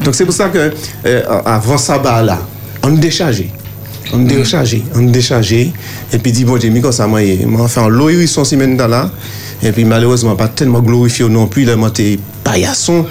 [0.06, 0.72] Donc c'est pour ça que
[1.06, 2.40] euh, avant sabbat là,
[2.82, 3.50] on déchargé.
[4.13, 5.72] On déchargé, on déchargé.
[6.13, 8.78] Et puis dit bon Dieu, mais comme ça, moi, moi, fait un lot son semaine
[8.78, 9.12] dans là.
[9.63, 13.06] Et puis malheureusement, pas tellement glorifié non plus, là, moi, t'es paillasson.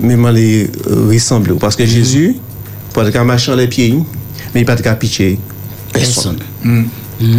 [0.00, 1.56] Mais moi, les euh, ressemble.
[1.56, 2.36] Parce que Jésus,
[2.92, 3.94] pas de qu'à marcher les pieds,
[4.54, 5.38] mais il pas de pitcher
[5.92, 6.36] personne.
[6.62, 6.86] Personne.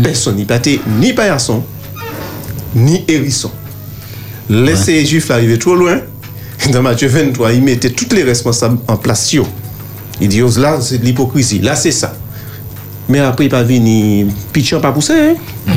[0.04, 1.64] Personne, il pas été ni paillasson,
[2.76, 3.52] ni hérisson.
[4.50, 6.00] Laissez les Juifs arriver trop loin.
[6.72, 9.36] Dans Matthieu 23, il mettait toutes les responsables en place.
[10.22, 11.60] Il dit, oh, là, c'est de l'hypocrisie.
[11.60, 12.16] Là, c'est ça.
[13.10, 15.14] Mais après, il pas venu, pitcher pas poussé.
[15.68, 15.74] hein.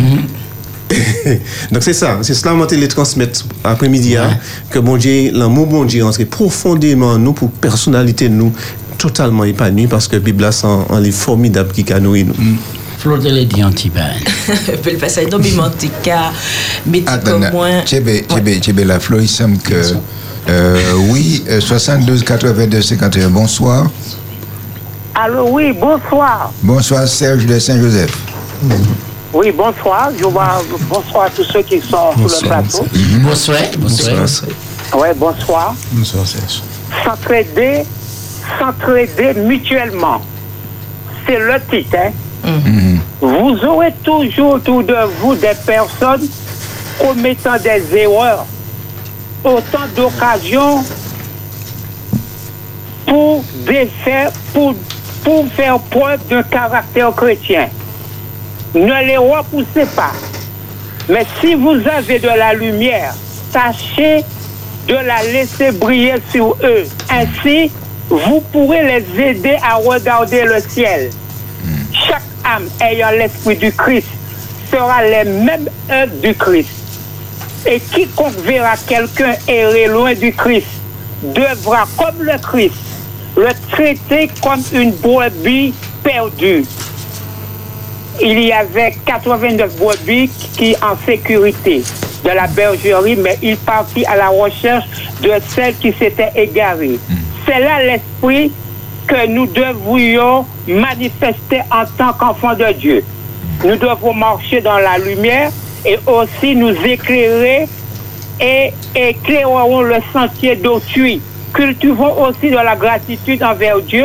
[1.72, 4.38] Donc c'est ça, c'est cela que je les transmettre après-midi, hein,
[4.70, 8.52] que bon Dieu, l'amour bon Dieu rentre profondément en nous pour personnalité de nous,
[8.96, 12.34] totalement épanoui parce que la Bible, c'est un, un livre formidable qui a nourri nous.
[12.98, 14.10] Flotter les dit anti-ban.
[14.84, 15.26] Bel passage.
[15.30, 16.32] Non, mais Manteca,
[16.86, 17.82] mais Attends, comme moi.
[17.84, 19.74] Tchébé, Tchébé, Tchébé Laflo, il semble que.
[20.48, 20.78] Euh,
[21.10, 23.30] oui, euh, 72 82 51.
[23.30, 23.90] Bonsoir.
[25.18, 26.52] Allô, oui, bonsoir.
[26.62, 28.14] Bonsoir, Serge de Saint-Joseph.
[29.32, 30.10] Oui, bonsoir.
[30.18, 32.86] Je vois, bonsoir à tous ceux qui sont sur le plateau.
[33.22, 33.58] Bonsoir.
[33.78, 34.28] Bonsoir.
[34.94, 35.74] Oui, bonsoir.
[35.92, 36.62] Bonsoir, Serge.
[37.02, 37.84] S'entraider,
[38.58, 40.20] s'entraider mutuellement.
[41.26, 42.12] C'est le titre, hein.
[43.18, 46.28] Vous aurez toujours autour de vous des personnes
[47.00, 48.44] commettant des erreurs.
[49.42, 50.84] Autant d'occasions
[53.06, 54.74] pour défaire, pour,
[55.26, 57.68] pour faire preuve d'un caractère chrétien.
[58.76, 60.12] Ne les repoussez pas.
[61.08, 63.12] Mais si vous avez de la lumière,
[63.52, 64.24] tâchez
[64.86, 66.84] de la laisser briller sur eux.
[67.10, 67.72] Ainsi,
[68.08, 71.10] vous pourrez les aider à regarder le ciel.
[71.92, 74.06] Chaque âme ayant l'esprit du Christ
[74.70, 76.70] sera les mêmes œuvres du Christ.
[77.66, 80.68] Et quiconque verra quelqu'un errer loin du Christ
[81.22, 82.74] devra, comme le Christ,
[83.36, 86.64] le traiter comme une brebis perdue.
[88.20, 91.82] Il y avait 89 brebis qui en sécurité
[92.24, 94.86] de la bergerie, mais il partit à la recherche
[95.20, 96.98] de celle qui s'était égarée.
[97.44, 98.50] C'est là l'esprit
[99.06, 103.04] que nous devrions manifester en tant qu'enfants de Dieu.
[103.64, 105.52] Nous devons marcher dans la lumière
[105.84, 107.68] et aussi nous éclairer
[108.40, 111.20] et éclairerons le sentier d'autrui.
[111.56, 114.04] Cultivons aussi de la gratitude envers Dieu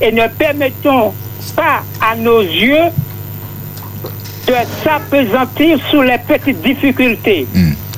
[0.00, 1.12] et ne permettons
[1.56, 2.90] pas à nos yeux
[4.46, 7.46] de s'apesantir sous les petites difficultés.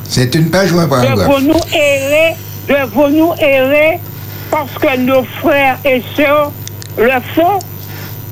[0.09, 2.35] C'est une page ou un paragraphe Devons-nous errer,
[2.67, 4.01] devons-nous errer
[4.51, 6.51] parce que nos frères et sœurs
[6.97, 7.59] le font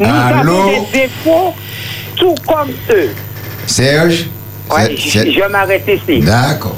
[0.00, 0.52] Nous Allô?
[0.54, 1.52] avons des défauts
[2.16, 3.10] tout comme eux.
[3.66, 4.26] Serge
[4.74, 6.20] Ouais, je, je m'arrête ici.
[6.20, 6.76] D'accord.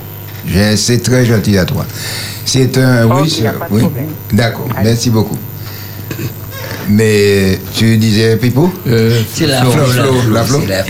[0.77, 1.85] C'est très gentil à toi.
[2.45, 3.07] C'est un.
[3.07, 3.81] Ok, oui, y a c'est- pas de oui.
[3.81, 4.07] problème.
[4.33, 4.69] D'accord.
[4.83, 5.39] Merci beaucoup.
[6.89, 8.71] Mais tu disais, Pipo?
[9.33, 10.03] C'est la Flo, Flo, Flo,
[10.33, 10.67] la la Flo, Flo.
[10.67, 10.85] c'est la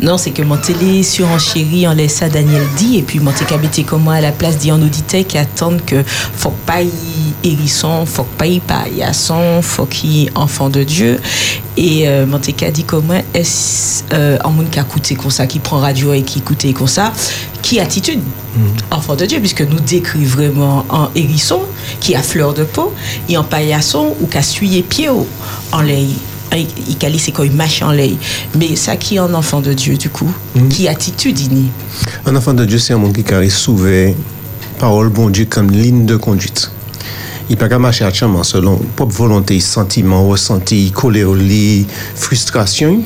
[0.00, 3.84] Non, c'est que mon télé surenchéri en laisse à Daniel dit et puis mon TKBT
[3.84, 6.90] comme moi à la place d'y en audité qui attendent que faut pas y
[7.44, 11.20] hérisson, faut pas y paillasson, faut qu'il enfant de Dieu
[11.76, 15.30] et euh, mon TK dit comme moi est euh, en monde qui a coûté comme
[15.30, 17.12] ça qui prend radio et qui écoute comme ça
[17.62, 18.20] qui attitude.
[18.90, 21.60] Enfant de Dieu puisque nous décrit vraiment en hérisson
[22.00, 22.94] qui a fleur de peau
[23.28, 25.26] et en paillasson ou qui a suyé pied au-
[25.72, 26.06] en l'air.
[26.52, 28.12] Il il a laissé quoi il mâche en l'air.
[28.54, 30.32] Mais ça qui est un enfant de Dieu du coup
[30.70, 31.64] qui attitude il
[32.24, 34.14] Un enfant de Dieu, c'est un monde qui carré souvent
[34.78, 36.70] parole bon Dieu comme ligne de conduite.
[37.48, 41.28] Il ne peut pas marcher à chemin selon propre volonté, sentiment, ressenti, colère,
[42.14, 43.02] frustration.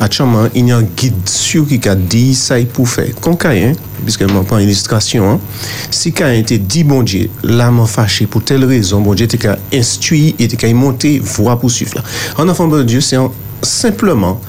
[0.00, 3.14] À chemin, il y a un guide sûr qui a dit ça il pour faire.
[3.20, 5.40] Comme Caïn, puisque je prends une illustration, hein.
[5.90, 10.34] si Caïn était dit bon Dieu, l'âme fâché pour telle raison, bon Dieu était instruit
[10.38, 11.96] et était monter voie pour suivre.
[11.96, 12.02] là.
[12.38, 13.18] Un enfant de Dieu, c'est
[13.62, 14.40] simplement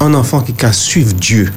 [0.00, 1.52] un enfant qui a suivre Dieu.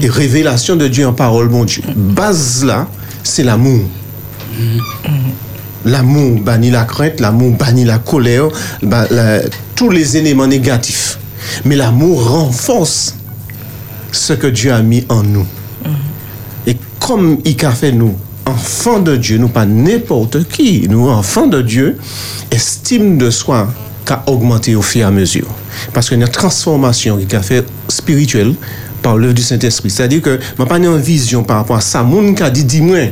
[0.00, 1.82] Et révélation de Dieu en parole, bon Dieu.
[1.94, 2.88] Base là,
[3.22, 3.82] c'est l'amour.
[5.84, 8.48] L'amour bannit la crainte, l'amour bannit la colère,
[8.82, 9.40] ba- la-
[9.74, 11.18] tous les éléments négatifs.
[11.64, 13.16] Mais l'amour renforce
[14.12, 15.46] ce que Dieu a mis en nous.
[16.66, 18.14] Et comme il a fait nous,
[18.46, 21.98] enfants de Dieu, nous pas n'importe qui, nous enfants de Dieu,
[22.50, 23.68] estime de soi
[24.04, 25.46] qu'a augmenté au fur et à mesure.
[25.92, 28.54] Parce qu'il y a une transformation qui a fait spirituelle
[29.00, 29.90] par l'œuvre du Saint-Esprit.
[29.90, 33.08] C'est-à-dire que je pas en vision par rapport à ça, monde qui a dit dis-moi,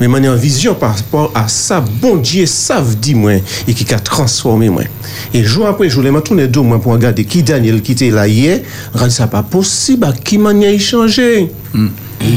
[0.00, 3.34] mais je en vision par rapport à ça, bon Dieu savent dit moi
[3.68, 4.82] et qui a transformé moi.
[5.34, 8.10] Et jour après jour, je me tourne deux mois pour regarder qui Daniel qui était
[8.10, 8.60] là hier,
[9.10, 11.50] ça pas possible, à qui manière il changé.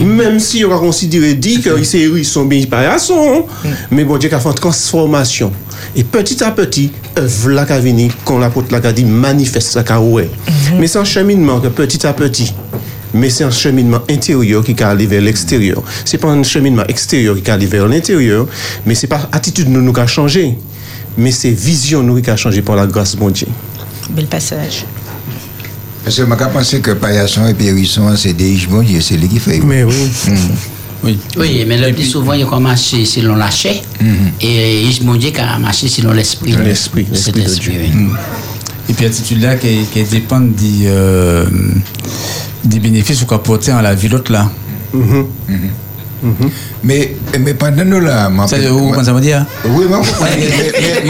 [0.05, 3.47] Même si on va considérer dit que c'est ils sont bien pas sont,
[3.91, 5.51] mais bon Dieu qui a fait une transformation.
[5.95, 7.79] Et petit à petit, œuvre la qu'a
[8.25, 10.29] quand l'apôtre la qu'a dit manifeste la qu'a ouais.
[10.79, 12.53] Mais c'est un cheminement que petit à petit,
[13.13, 15.83] mais c'est un cheminement intérieur qui aller vers l'extérieur.
[16.05, 18.47] C'est pas un cheminement extérieur qui aller vers l'intérieur,
[18.85, 20.57] mais c'est pas attitude nous nous qui a changé,
[21.17, 23.47] mais c'est vision nous qui a changé par la grâce de Dieu.
[24.09, 24.85] bel passage
[26.03, 29.39] Parce que je pense que paillasson et périsson, c'est des bon Dieu, c'est lui qui
[29.39, 29.59] fait.
[29.59, 29.93] Mais oui.
[31.03, 31.19] Oui.
[31.37, 33.75] Oui, mais le plus souvent, il a marché selon la chair.
[34.39, 36.55] Et il mon Dieu qui a marché selon l'esprit.
[36.63, 37.73] L'esprit, l'esprit de Dieu.
[37.77, 37.91] oui.
[38.89, 41.45] Et puis attitude là qui, qui dépend des, euh,
[42.63, 44.49] des bénéfices qu'on apporter à la vie l'autre là.
[46.83, 49.45] Mais, mais pendant nous là, ma- Ça, vous comprenez ça veut dire?
[49.65, 50.25] Oui, moi, je comprends.
[50.37, 51.03] mais,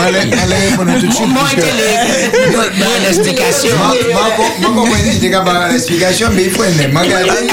[0.72, 1.28] répondre tout de suite.
[1.30, 4.22] Moi, puisque- quelle est l'explication Moi,
[5.32, 6.88] comprends, l'explication, mais il faut aimer.
[6.92, 7.48] Moi, regardez,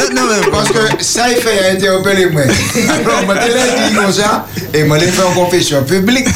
[0.51, 2.43] parce que ça, il fait interrompre moi.
[2.43, 6.29] Alors, moi, je l'ai dit comme ça, et moi, je l'ai fait en confession publique.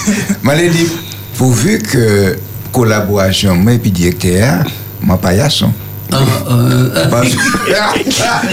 [0.43, 0.87] Moi, je l'ai dit,
[1.39, 2.37] pourvu que
[2.75, 4.65] collaboration, moi, et puis directeur,
[5.01, 5.73] moi, paillasson.
[6.11, 7.37] Parce que,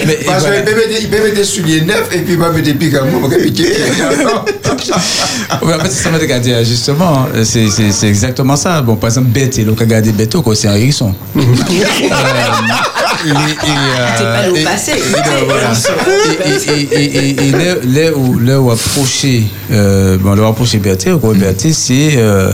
[0.07, 2.63] Mais, parce qu'il peut mettre- il peut des souliers neufs et puis il va mettre
[2.65, 3.51] des pics à moi, puis
[5.62, 8.81] Oui, en fait, ça m'a regardé justement, euh, c'est c'est- c'est exactement ça.
[8.81, 11.13] Bon, par exemple, bête, il a regardé bête, quoi, c'est un hérisson.
[13.23, 13.34] Euh, et- et,
[13.69, 14.91] euh, C'est pas le et- passé.
[16.91, 18.10] et- là-
[18.60, 22.51] où approcher, euh, bon, là où approcher Berthe, c'est euh,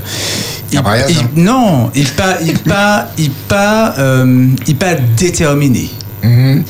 [0.71, 1.21] il, il- ça.
[1.35, 5.89] non, il pas, il pas, il pas, euh, il pas déterminé.
[6.23, 6.63] Mhm.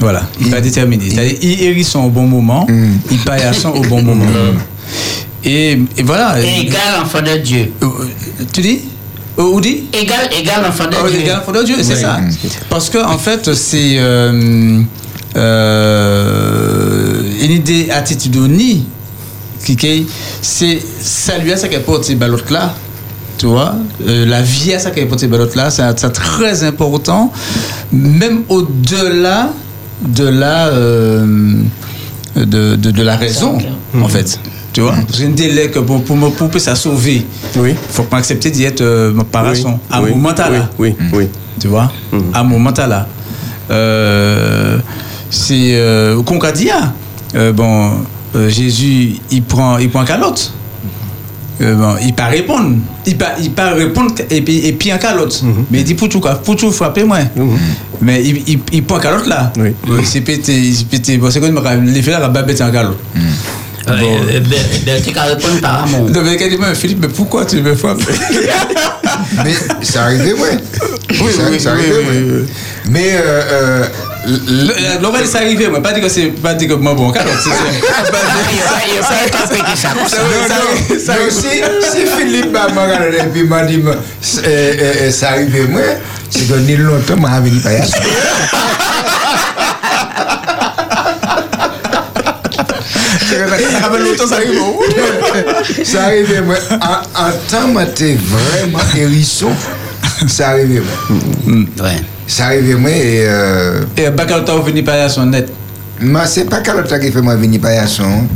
[0.00, 1.10] Voilà, il pas déterminé.
[1.10, 2.66] C'est-à-dire, il hérisson au bon moment,
[3.10, 4.24] il paillasson au bon moment.
[5.44, 6.38] Et, et voilà.
[6.40, 7.72] Égal enfant de Dieu.
[7.82, 7.86] Euh,
[8.52, 8.80] Tu dis?
[9.38, 9.84] Euh, Où dit?
[9.92, 11.22] Égal, égal enfant de Oh, Dieu.
[11.22, 12.00] gars, faut le Dieu, c'est Oui.
[12.00, 12.18] ça.
[12.68, 14.82] Parce que en fait, c'est euh,
[15.36, 18.86] euh, une idée attitude ni
[19.64, 19.76] qui
[20.42, 22.74] c'est saluer à ça qui porte ces balottes là.
[23.38, 23.74] Tu vois,
[24.06, 27.30] Euh, la vie à ça qui porte ces balottes là, c'est très important,
[27.92, 29.50] même au-delà
[30.02, 31.62] de la euh,
[32.34, 33.58] de, de, de la raison,
[34.00, 34.38] en fait.
[34.72, 37.74] Tu vois, parce qu'un délai que pour, pour, me- pour que ça sauver, Oui.
[37.90, 41.08] faut pas accepter d'y être euh, par Oui, son à oui, moment là Oui, oui,
[41.14, 41.28] oui.
[41.58, 41.90] tu vois,
[42.34, 43.06] à mon mental là.
[43.70, 44.78] Euh,
[45.30, 46.92] c'est euh, Concadia.
[47.34, 47.90] Euh, bon,
[48.34, 50.52] euh, Jésus, il prend, il prend calotte.
[51.60, 52.76] Euh, bon, il pas répondre.
[53.06, 55.42] Il pas, il pas répondre et puis, et puis en calotte.
[55.70, 57.18] Mais il dit pour tout quoi, pour tout frapper moi.
[58.00, 59.52] Mais il, il, il prend calotte là.
[59.56, 59.74] Oui.
[59.90, 61.16] Euh, C'est pété, c'est pété.
[61.16, 61.54] Bon, c'est comme
[61.86, 62.98] l'effet là, il va en calotte.
[63.88, 66.10] Euh, euh, ben, ben, tu qu'à répondre par amour.
[66.10, 68.00] Non, mais quelqu'un dit, Philippe, mais pourquoi tu me frappes?
[69.44, 70.58] Mais ça arrivait, ouais.
[71.10, 72.46] Oui, ça, oui, ça oui, arrivait, oui, oui.
[72.90, 73.86] Mais euh, euh,
[74.26, 75.82] l- l- L'on va laisser arriver, moi.
[75.82, 77.32] Pas dire que c'est pas dire que moi bon calotte.
[77.42, 77.56] c'est- ça
[80.08, 80.18] ça.
[81.14, 83.94] non, si, Philippe m'a regardé et puis m'a dit, euh, euh,
[85.02, 85.80] euh, ça arrivait, moi,
[86.30, 87.70] c'est que ni longtemps, m'a venu pas
[93.28, 94.82] Ça ça oh.
[95.84, 96.56] Ça arrivait, moi.
[96.70, 99.50] En, en temps, moi, t'es vraiment hérisson.
[100.28, 101.18] Ça arrivait, moi.
[101.80, 101.96] Ouais.
[102.26, 104.02] Sa rive mwen e...
[104.02, 105.52] E bakalota ou vini payason net?
[106.00, 108.26] Man, se bakalota ki fe mwen vini payason,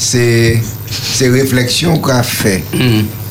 [0.00, 2.60] se refleksyon ou ka fe.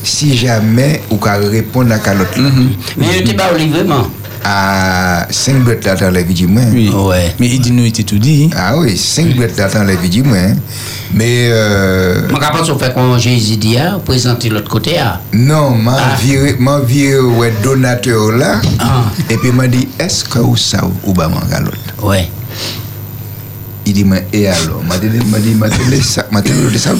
[0.02, 2.50] Si jamen ou ka repon la kalot la.
[2.98, 4.10] Men yo te ba ou li vreman?
[4.44, 6.66] À 5 brettes là dans la vie du moins.
[6.72, 6.90] Oui.
[6.90, 7.34] Ouais.
[7.38, 8.50] Mais il dit nous, il était tout dit.
[8.56, 10.54] Ah oui, 5 brettes là dans la vie du moins.
[11.14, 14.98] Mais euh, Mon capable de faire comme Jésus dit, hein, présenter l'autre côté.
[14.98, 15.18] hein.
[15.32, 16.16] non, m'a Ah.
[16.20, 18.60] viré, m'a viré ouais, donateur là.
[18.80, 19.04] Ah.
[19.30, 21.70] Et puis m'a dit, est-ce que vous savez où va mon galop
[22.02, 22.28] Ouais.
[23.84, 26.70] Il dit, mais et alors M'a dit, m'a dit, m'a dit, ça, m'a dit, m'a
[26.70, 26.92] dit, ça.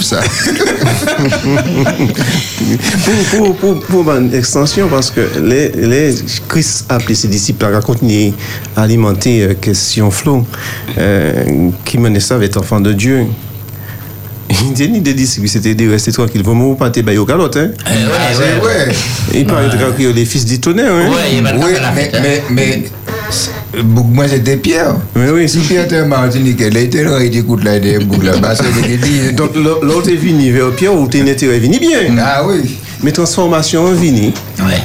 [3.05, 6.15] pour, pour, pour, pour une extension, parce que les, les
[6.49, 8.33] Christ a appelé ses disciples à continuer
[8.77, 10.45] à alimenter euh, question flot,
[10.99, 13.27] euh, qui menait ça avec enfant de Dieu.
[14.51, 16.43] Il dit ni des disciples, c'était de rester tranquille.
[16.45, 17.71] Vous ne pas te bailler au calotte, hein.
[17.87, 18.95] Euh, ouais, Ah, ouais, ouais.
[19.35, 21.11] Il parlait de que les fils du tonnerre, hein.
[21.11, 22.21] Ouais, il va Oui, pas la mais, hein.
[22.23, 22.83] mais, mais,
[23.73, 24.97] Boukman se te Pierre.
[25.17, 28.37] Oui, si Pierre te Martinique, lè te lò iti kout lè de bouk la.
[28.43, 29.15] Basè de te di.
[29.39, 32.21] Donk lò te vini ve o Pierre ou te nete re vini bien.
[32.21, 32.77] Ah oui.
[33.03, 34.33] Me transformasyon vini.
[34.61, 34.83] Oui.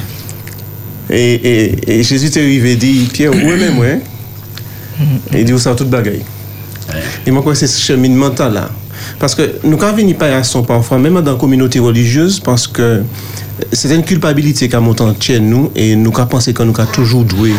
[1.08, 4.02] E Jésus te rive di, Pierre ou e mè mwen,
[5.32, 6.20] e di ou sa tout bagay.
[7.24, 8.66] E mwen kwen se chemin mental la.
[9.20, 13.02] Paske nou kan vini pa yason parfwa, mèman dan kominote religieuse, paske
[13.72, 16.86] c'est une culpabilité qu'a monté en tienne nous, et nous, qu'à penser que nous, qu'à
[16.86, 17.52] toujours doué.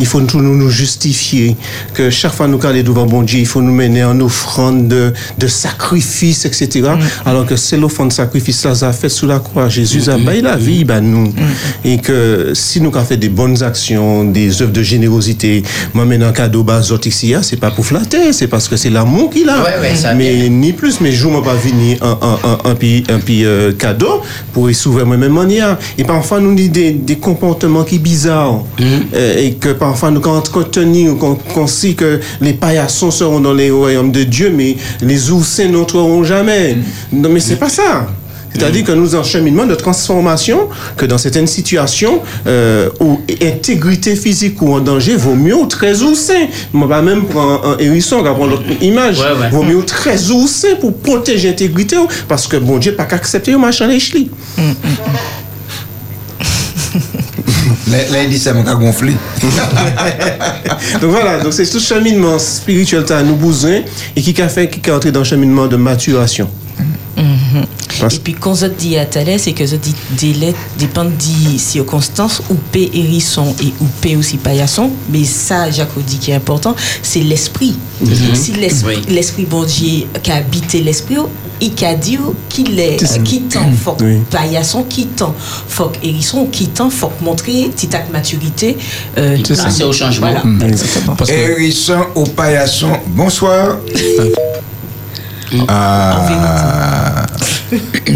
[0.00, 1.56] Il faut nous, nous justifier
[1.92, 5.12] que chaque fois nous allons devant bon Dieu, il faut nous mener en offrande de,
[5.38, 6.90] de sacrifice, etc.
[7.26, 9.68] Alors que c'est l'offrande de sacrifice, ça, ça a fait sous la croix.
[9.68, 11.32] Jésus a baillé la vie, ben nous.
[11.84, 16.32] Et que si nous avons fait des bonnes actions, des œuvres de générosité, maintenant un
[16.32, 19.58] cadeau bas ici, c'est pas pour flatter, c'est parce que c'est l'amour qu'il a.
[19.64, 22.74] Ouais, ouais, ça mais ni plus, mais je ne pas venir un, un, un, un,
[22.76, 24.22] petit- un petit, euh, cadeau
[24.52, 25.78] pour y s'ouvrir moi-même manière.
[25.96, 28.62] Et parfois, nous dit des, des comportements qui bizarres.
[28.80, 33.70] Euh, et que parfois, nous, entretenir, qu'on qu'on sait que les paillassons seront dans les
[33.70, 36.76] royaumes de Dieu, mais les oursins n'entreront jamais.
[37.12, 38.06] Non, mais c'est pas ça.
[38.52, 44.72] C'est-à-dire que nous encheminement de transformation, que dans certaines situations euh, où intégrité physique ou
[44.72, 46.46] en danger, vaut mieux très oursin.
[46.74, 49.20] On va même prendre un hérisson, on va prendre l'autre image.
[49.20, 49.50] Ouais, ouais.
[49.50, 51.96] Vaut mieux très oursin pour protéger l'intégrité,
[52.26, 54.30] parce que bon Dieu pas qu'accepter au machin les chli.
[57.90, 59.14] Là, là, il dit ça, mon gars gonflé.
[61.00, 63.80] Donc voilà, donc c'est tout cheminement spirituel que nous besoin
[64.14, 66.50] et qui a fait qui a entré dans le cheminement de maturation.
[68.00, 71.58] Parce- Et puis, quand je dis à Thalès, c'est que je dis délai dépend des
[71.58, 74.90] circonstances, ou paix hérisson et ou paix aussi paillasson.
[75.10, 77.74] Mais ça, Jacques dit qui est important, c'est l'esprit.
[78.34, 79.14] Si l'esprit, Oui.
[79.14, 81.16] l'esprit bon Dieu qui a habité l'esprit,
[81.60, 82.16] il qui a dit
[82.48, 84.18] qu'il est, euh, qui tend, faut que Oui.
[84.30, 85.34] paillasson, qui tend,
[85.68, 88.76] faut que hérisson, qui tend, faut que montrer petite maturité.
[89.16, 89.70] Euh, C'est ça.
[89.70, 90.28] C'est au changement.
[90.30, 90.42] Voilà,
[91.26, 92.90] que Hérisson au paillasson.
[93.08, 93.78] Bonsoir.
[95.68, 97.26] Ah,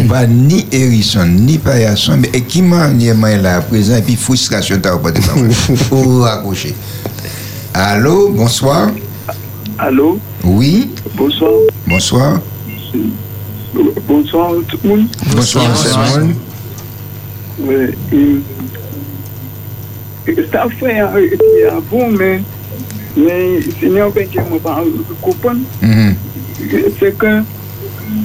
[0.09, 2.89] pas ni hérisson, ni paillasson, mais et qui m'a
[3.37, 5.19] là à présent, et puis frustration, t'as pas de
[5.89, 6.75] Pour raccrocher.
[7.73, 8.89] Allô, bonsoir.
[9.79, 11.51] Allô, Oui, bonsoir.
[11.87, 12.39] bonsoir.
[14.07, 15.07] Bonsoir tout le monde.
[15.35, 16.07] Bonsoir, Bonsoir.
[16.07, 16.35] Simone.
[17.61, 18.41] Ouais, et,
[20.51, 22.41] ça fait un petit avant, mais,
[23.17, 24.83] mais Seigneur, ben, que moi, pas
[25.21, 26.15] comprendre, Mhm.
[26.99, 27.41] C'est que,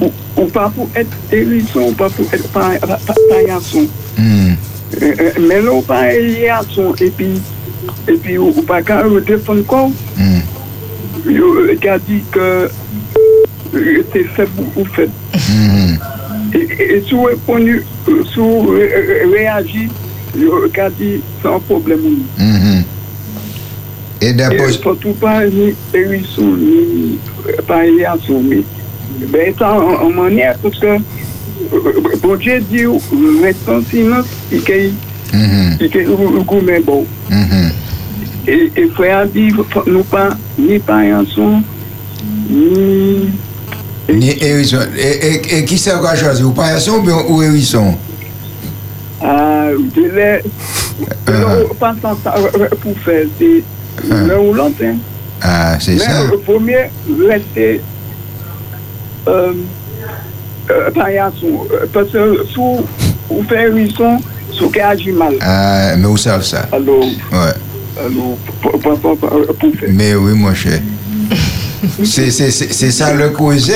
[0.01, 0.11] ou,
[0.41, 3.87] ou pas pour être hérisson, ou pas pour être pa- pa- pa- paillasson.
[4.17, 4.55] Mhm.
[5.01, 7.41] Euh, euh, Mais là, ou pas paillasson, et puis,
[8.07, 9.89] et puis, ou, ou pas quand on défend quoi,
[11.27, 12.39] il a dit que
[13.73, 15.09] euh, c'est fait pour vous faites.
[15.49, 15.97] Mhm.
[16.53, 19.89] Et, si vous répondez, euh, si vous ré- ré- réagissez,
[20.35, 21.99] il a dit sans problème.
[24.21, 24.27] Mhm.
[24.27, 27.17] Et Et d'abord, surtout pas ni hérisson, ni
[27.47, 28.61] euh, pas hérisson, mais
[29.27, 30.99] ben, ça en, en manière, parce que euh,
[32.21, 32.85] bon Dieu dit,
[33.43, 34.93] reste en silence, il qu'il
[35.33, 35.77] Mhm.
[35.79, 36.07] il qu'il
[36.45, 37.05] gourmet bon.
[37.29, 37.71] Mhm.
[38.47, 41.61] Et, et frère dit, faut- nous pas ni pas hérisson,
[42.49, 43.29] ni
[44.11, 44.29] ni
[44.97, 47.93] et, et qui c'est qui a choisi, ou paillasson ou bien ou.
[51.27, 53.63] Non, pas sans ça euh, pour faire, c'est
[54.07, 54.83] l'un ou l'autre.
[54.83, 54.95] hein.
[55.41, 56.23] Ah, c'est ça.
[56.45, 56.85] vaut mieux
[57.27, 57.81] rester
[59.27, 59.53] euh,
[60.69, 61.65] euh, paillasson.
[61.71, 64.17] Euh, Parce que si vous faites hérisson,
[64.59, 65.35] vous agit mal.
[65.41, 66.67] Ah, mais vous savez ça.
[66.71, 67.53] Alors, Ouais.
[67.97, 69.89] alors pour, pour, pour, pour- faire.
[69.93, 70.79] Mais oui, mon cher.
[72.03, 73.71] C'est c'est- c'est- ça le cause.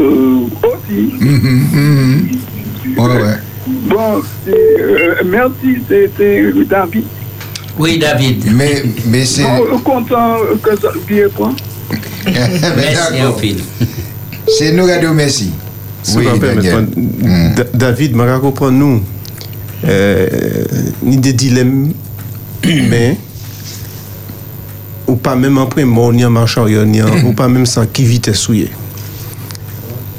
[0.00, 2.98] Euh, aussi, Mhm, mhm.
[2.98, 3.36] Ouais, ouais.
[3.66, 7.04] bon, euh, merci, c'est c'est David.
[7.80, 8.44] Oui, David.
[8.52, 9.42] Mais, mais c'est.
[9.42, 11.54] Bon, content que ça bien point.
[12.26, 13.56] Merci.
[14.58, 15.50] C'est nous, radio, merci.
[16.02, 16.86] Si Oui, Daniel.
[16.96, 17.54] Mm.
[17.54, 19.02] Da- David, je comprendre nous,
[19.86, 20.28] euh,
[21.02, 21.92] ni des dilemmes
[22.62, 23.14] humains,
[25.06, 28.04] ou pas même en mort, ni en marchant, ni en- ou pas même sans qui
[28.04, 28.70] vite souillé.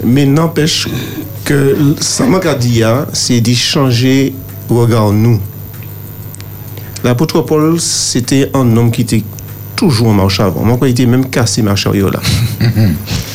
[0.04, 0.88] Mais n'empêche
[1.46, 4.34] que, ça m'a dit, hein, c'est d'y changer
[4.70, 5.40] regard nous.
[7.04, 9.24] L'apôtre Paul, c'était un homme qui était
[9.76, 10.64] toujours en marche avant.
[10.64, 12.20] Moi, il était même cassé ma chariot là.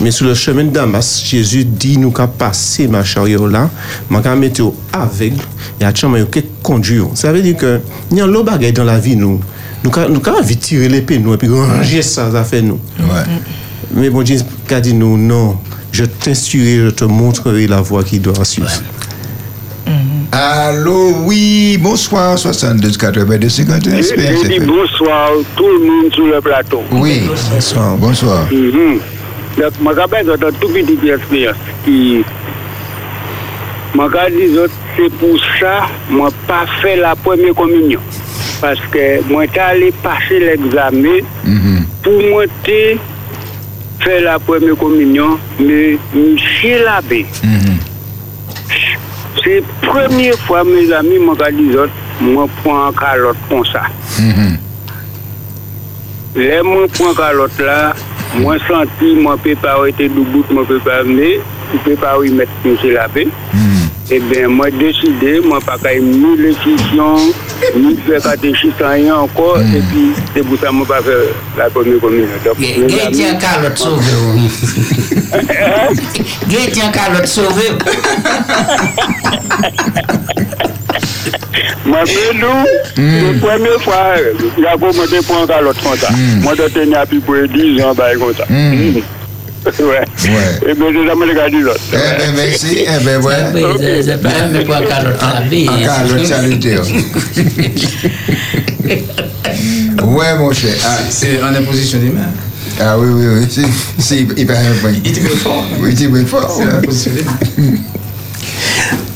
[0.00, 3.68] Mais sur le chemin de Damas, Jésus dit nous qu'à passer ma chariot là,
[4.08, 5.40] mais qu'à mettre aveugle
[5.80, 6.26] et à chama yo
[6.62, 7.08] conduire.
[7.14, 7.80] Ça veut dire que
[8.12, 9.40] il y a l'autre bagaille dans la vie nous.
[9.82, 12.78] Nous qu'à nous qu'à vite tirer l'épée nous et puis ranger ça ça fait nous.
[13.00, 13.24] Ouais.
[13.94, 14.38] Mais bon Dieu
[14.68, 15.56] qu'a dit nous non,
[15.90, 18.70] je t'instruirai, je te montrerai la voie qui doit suivre.
[20.32, 26.82] Allô, oui, bonsoir, 62 82 51 Je dis bonsoir tout le monde sur le plateau.
[26.90, 27.22] Oui,
[27.52, 28.46] bonsoir, bonsoir.
[28.48, 29.00] Donc,
[29.56, 32.24] je rappelle une toute petite expérience qui.
[33.94, 38.00] Je dis c'est pour ça que je n'ai pas fait la première communion.
[38.60, 41.84] Parce que moi, j'étais allé passer l'examen Mhm.
[42.02, 42.98] pour monter
[44.00, 47.78] faire la première communion, mais monsieur l'abbé, Mhm.
[49.42, 51.70] C'est la première fois, mes amis, m'ont dit,
[52.20, 53.82] moi, prends un calotte comme ça.
[54.18, 54.58] Mhm.
[56.36, 57.94] Les moi prends calotte là,
[58.34, 61.40] moi senti, moi préparé était debout, moi préparé, mais
[61.72, 63.28] je préparé mettre monsieur l'abbé.
[64.08, 67.16] Eh bien, moi décidé, moi pas qu'à ni l'élection,
[67.76, 71.14] ni faire catéchisme, rien encore, et puis c'est pour ça que moi pas faire
[71.58, 74.02] la première mes amis- Gaëtien Carlotte sauvé.
[76.48, 77.64] Gaëtien Carlotte sauvé.
[81.86, 82.64] Moi, mais nous,
[83.32, 84.14] la première fois,
[84.58, 86.08] il a commencé pour un calotte comme ça.
[86.42, 88.44] Moi, je tenais à plus pour 10 ans, bah, comme ça.
[89.66, 89.84] Ouais.
[89.84, 90.70] Ouais.
[90.70, 91.80] Et bien, j'ai dit l'autre.
[91.92, 92.78] Eh ben, merci.
[92.80, 94.02] Eh ben, Oui, ouais.
[94.04, 95.68] c'est- pas un mais pour un carotte lavé.
[95.68, 96.82] Encore l'autre salutaire.
[100.04, 100.74] Ouais, mon cher.
[100.84, 102.30] Ah, C'est en imposition des mains.
[102.80, 103.66] ah oui, oui, oui.
[103.98, 104.54] C'est, il va
[105.04, 105.64] Il était fort.
[105.80, 106.50] Oui, il est fort.
[106.56, 107.38] C'est en imposition des mains.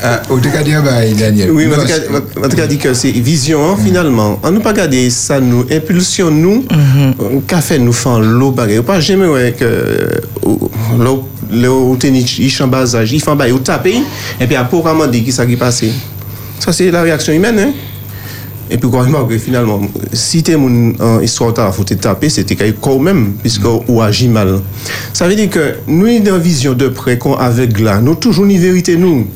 [0.02, 1.50] Ah, en tout cas, Daniel.
[1.50, 4.40] Oui, en tout cas, dit que c'est vision, finalement.
[4.42, 7.42] On ne pas garder ça, nous, impulsion, nous, mhm.
[7.46, 8.82] café nous fait l'eau bagarre.
[8.82, 10.20] Pas jamais, ouais, que
[10.98, 14.00] l'eau, l'eau, il fait en bas âge, il fait en bas, il tape, et
[14.38, 15.84] puis, il a pour vraiment dit qui ça qui passe.
[16.58, 17.72] Ça, c'est la réaction humaine, hein.
[18.72, 19.80] Et puis, quand que finalement,
[20.12, 24.28] si tu es en histoire, il faut te taper, c'était quand même, puisque ou agit
[24.28, 24.60] mal.
[25.12, 28.44] Ça veut dire que nous, dans une vision de près, qu'on aveugle là, nous toujours
[28.44, 29.26] une vérité, nous.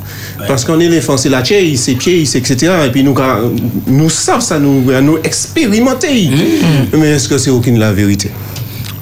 [0.46, 2.54] Parce qu'un éléphant, c'est la tête, c'est pied, etc.
[2.86, 3.14] Et puis, nous,
[3.88, 6.30] nous savons ça, nous, nous expérimenter.
[6.96, 8.30] Mais est-ce que c'est aucune la vérité?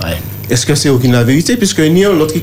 [0.03, 0.17] Ouais.
[0.51, 1.57] Est-ce que c'est aucune la vérité?
[1.57, 2.43] Puisque n'y a l'autre qui,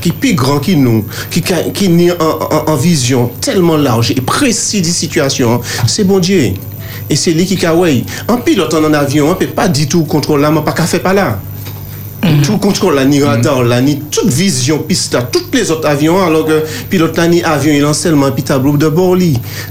[0.00, 2.24] qui est plus grand que nous, qui, qui a en,
[2.68, 6.52] en- en vision tellement large et précise des situations, c'est bon Dieu.
[7.10, 10.04] Et c'est lui qui ouais, en pilote en avion, on ne peut pas du tout
[10.04, 11.40] contrôler là, mais pas qu'à faire pas là.
[12.44, 16.22] Tout contrôle là, ni radar là, ni toute vision piste là, tous les autres avions,
[16.22, 19.16] alors que pilote là, ni avion, il en seulement puis tableau de bord.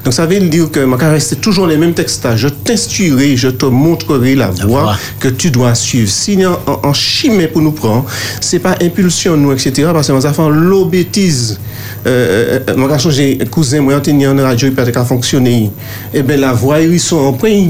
[0.04, 2.36] Donc ça veut dire que ma rester toujours les mêmes textes là.
[2.36, 6.10] Je t'instruirai, je te montrerai la voie que tu dois suivre.
[6.10, 8.06] Si en, en, en chimie pour nous prendre,
[8.42, 9.90] c'est pas impulsion nous, etc.
[9.94, 11.60] Parce que ça fait l'eau bêtise.
[12.06, 15.72] Euh, euh, mon garçon, j'ai un cousin, moi, on en radio, il peut fonctionner.
[16.14, 17.70] Eh bien, la voie, ils sont en point,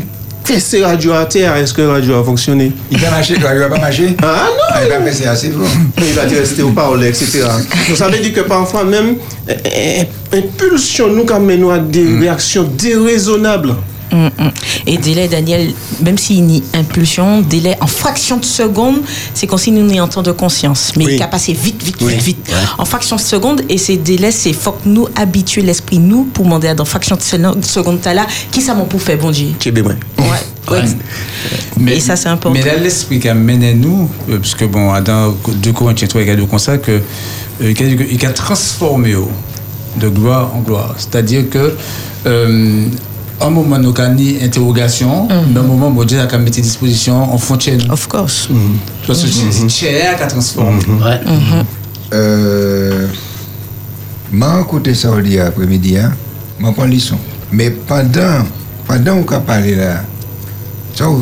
[0.50, 1.56] qu'est-ce que radio à terre?
[1.56, 2.72] Est-ce que radio a fonctionné?
[2.92, 4.64] Il va marcher, il va pas marcher Ah non!
[4.70, 7.44] Ah, il va assez il te rester au parole, etc.
[7.88, 12.18] Donc ça veut dire que parfois même, euh, euh, impulsion nous quand même à des
[12.20, 13.76] réactions déraisonnables.
[14.88, 18.98] Et délai, Daniel, même s'il n'y a impulsion, délai en fraction de seconde,
[19.34, 20.94] c'est comme si nous n'y en temps de conscience.
[20.98, 21.14] Mais Oui.
[21.16, 22.14] il a passé vite, vite, Oui.
[22.16, 22.52] vite, vite.
[22.78, 26.46] En fraction de seconde, et ces délais, c'est faut que nous habituer l'esprit, nous, pour
[26.46, 27.22] demander à dans fraction de
[27.66, 29.48] seconde, t'as là, qui ça m'en pour faire, bon Dieu?
[29.60, 29.84] Tu es bien.
[29.84, 29.96] Ouais.
[30.72, 30.84] ouais.
[31.96, 32.58] Et ça, c'est important.
[32.58, 36.28] Mais là, l'esprit qui amène nous, euh, parce que bon, dans 2 Corinthiens 3, il
[36.28, 37.02] y a ça, que, euh,
[37.62, 39.30] il a- il a transformé oh,
[40.00, 40.96] de gloire en gloire.
[40.98, 41.76] C'est-à-dire que,
[42.26, 42.86] euh,
[43.42, 47.16] un moment, nous avons une interrogation, mais un moment, bon Dieu a mis à disposition
[47.34, 47.80] en frontière.
[47.90, 48.50] Of course.
[49.08, 50.80] Parce que c'est chair qui a transformé.
[50.86, 51.22] Ouais.
[52.14, 53.08] Euh,
[54.32, 56.12] m'en écouté ça au dia après-midi, hein.
[56.60, 57.18] M'en prends leçon.
[57.52, 58.46] Mais pendant,
[58.88, 60.04] pendant qu'on a parlé là,
[60.94, 61.18] ça, euh,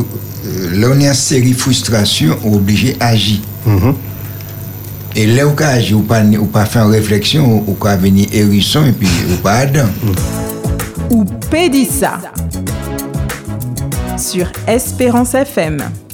[0.73, 3.39] là, on est en série frustration, on est obligé d'agir.
[5.15, 8.27] Et là, on a agi, ou pas, ou pas faire une réflexion, ou pas venir
[8.31, 9.87] hérisson, et puis, ou pas Adam.
[11.09, 12.19] Ou Pédissa
[14.17, 16.06] sur Espérance FM.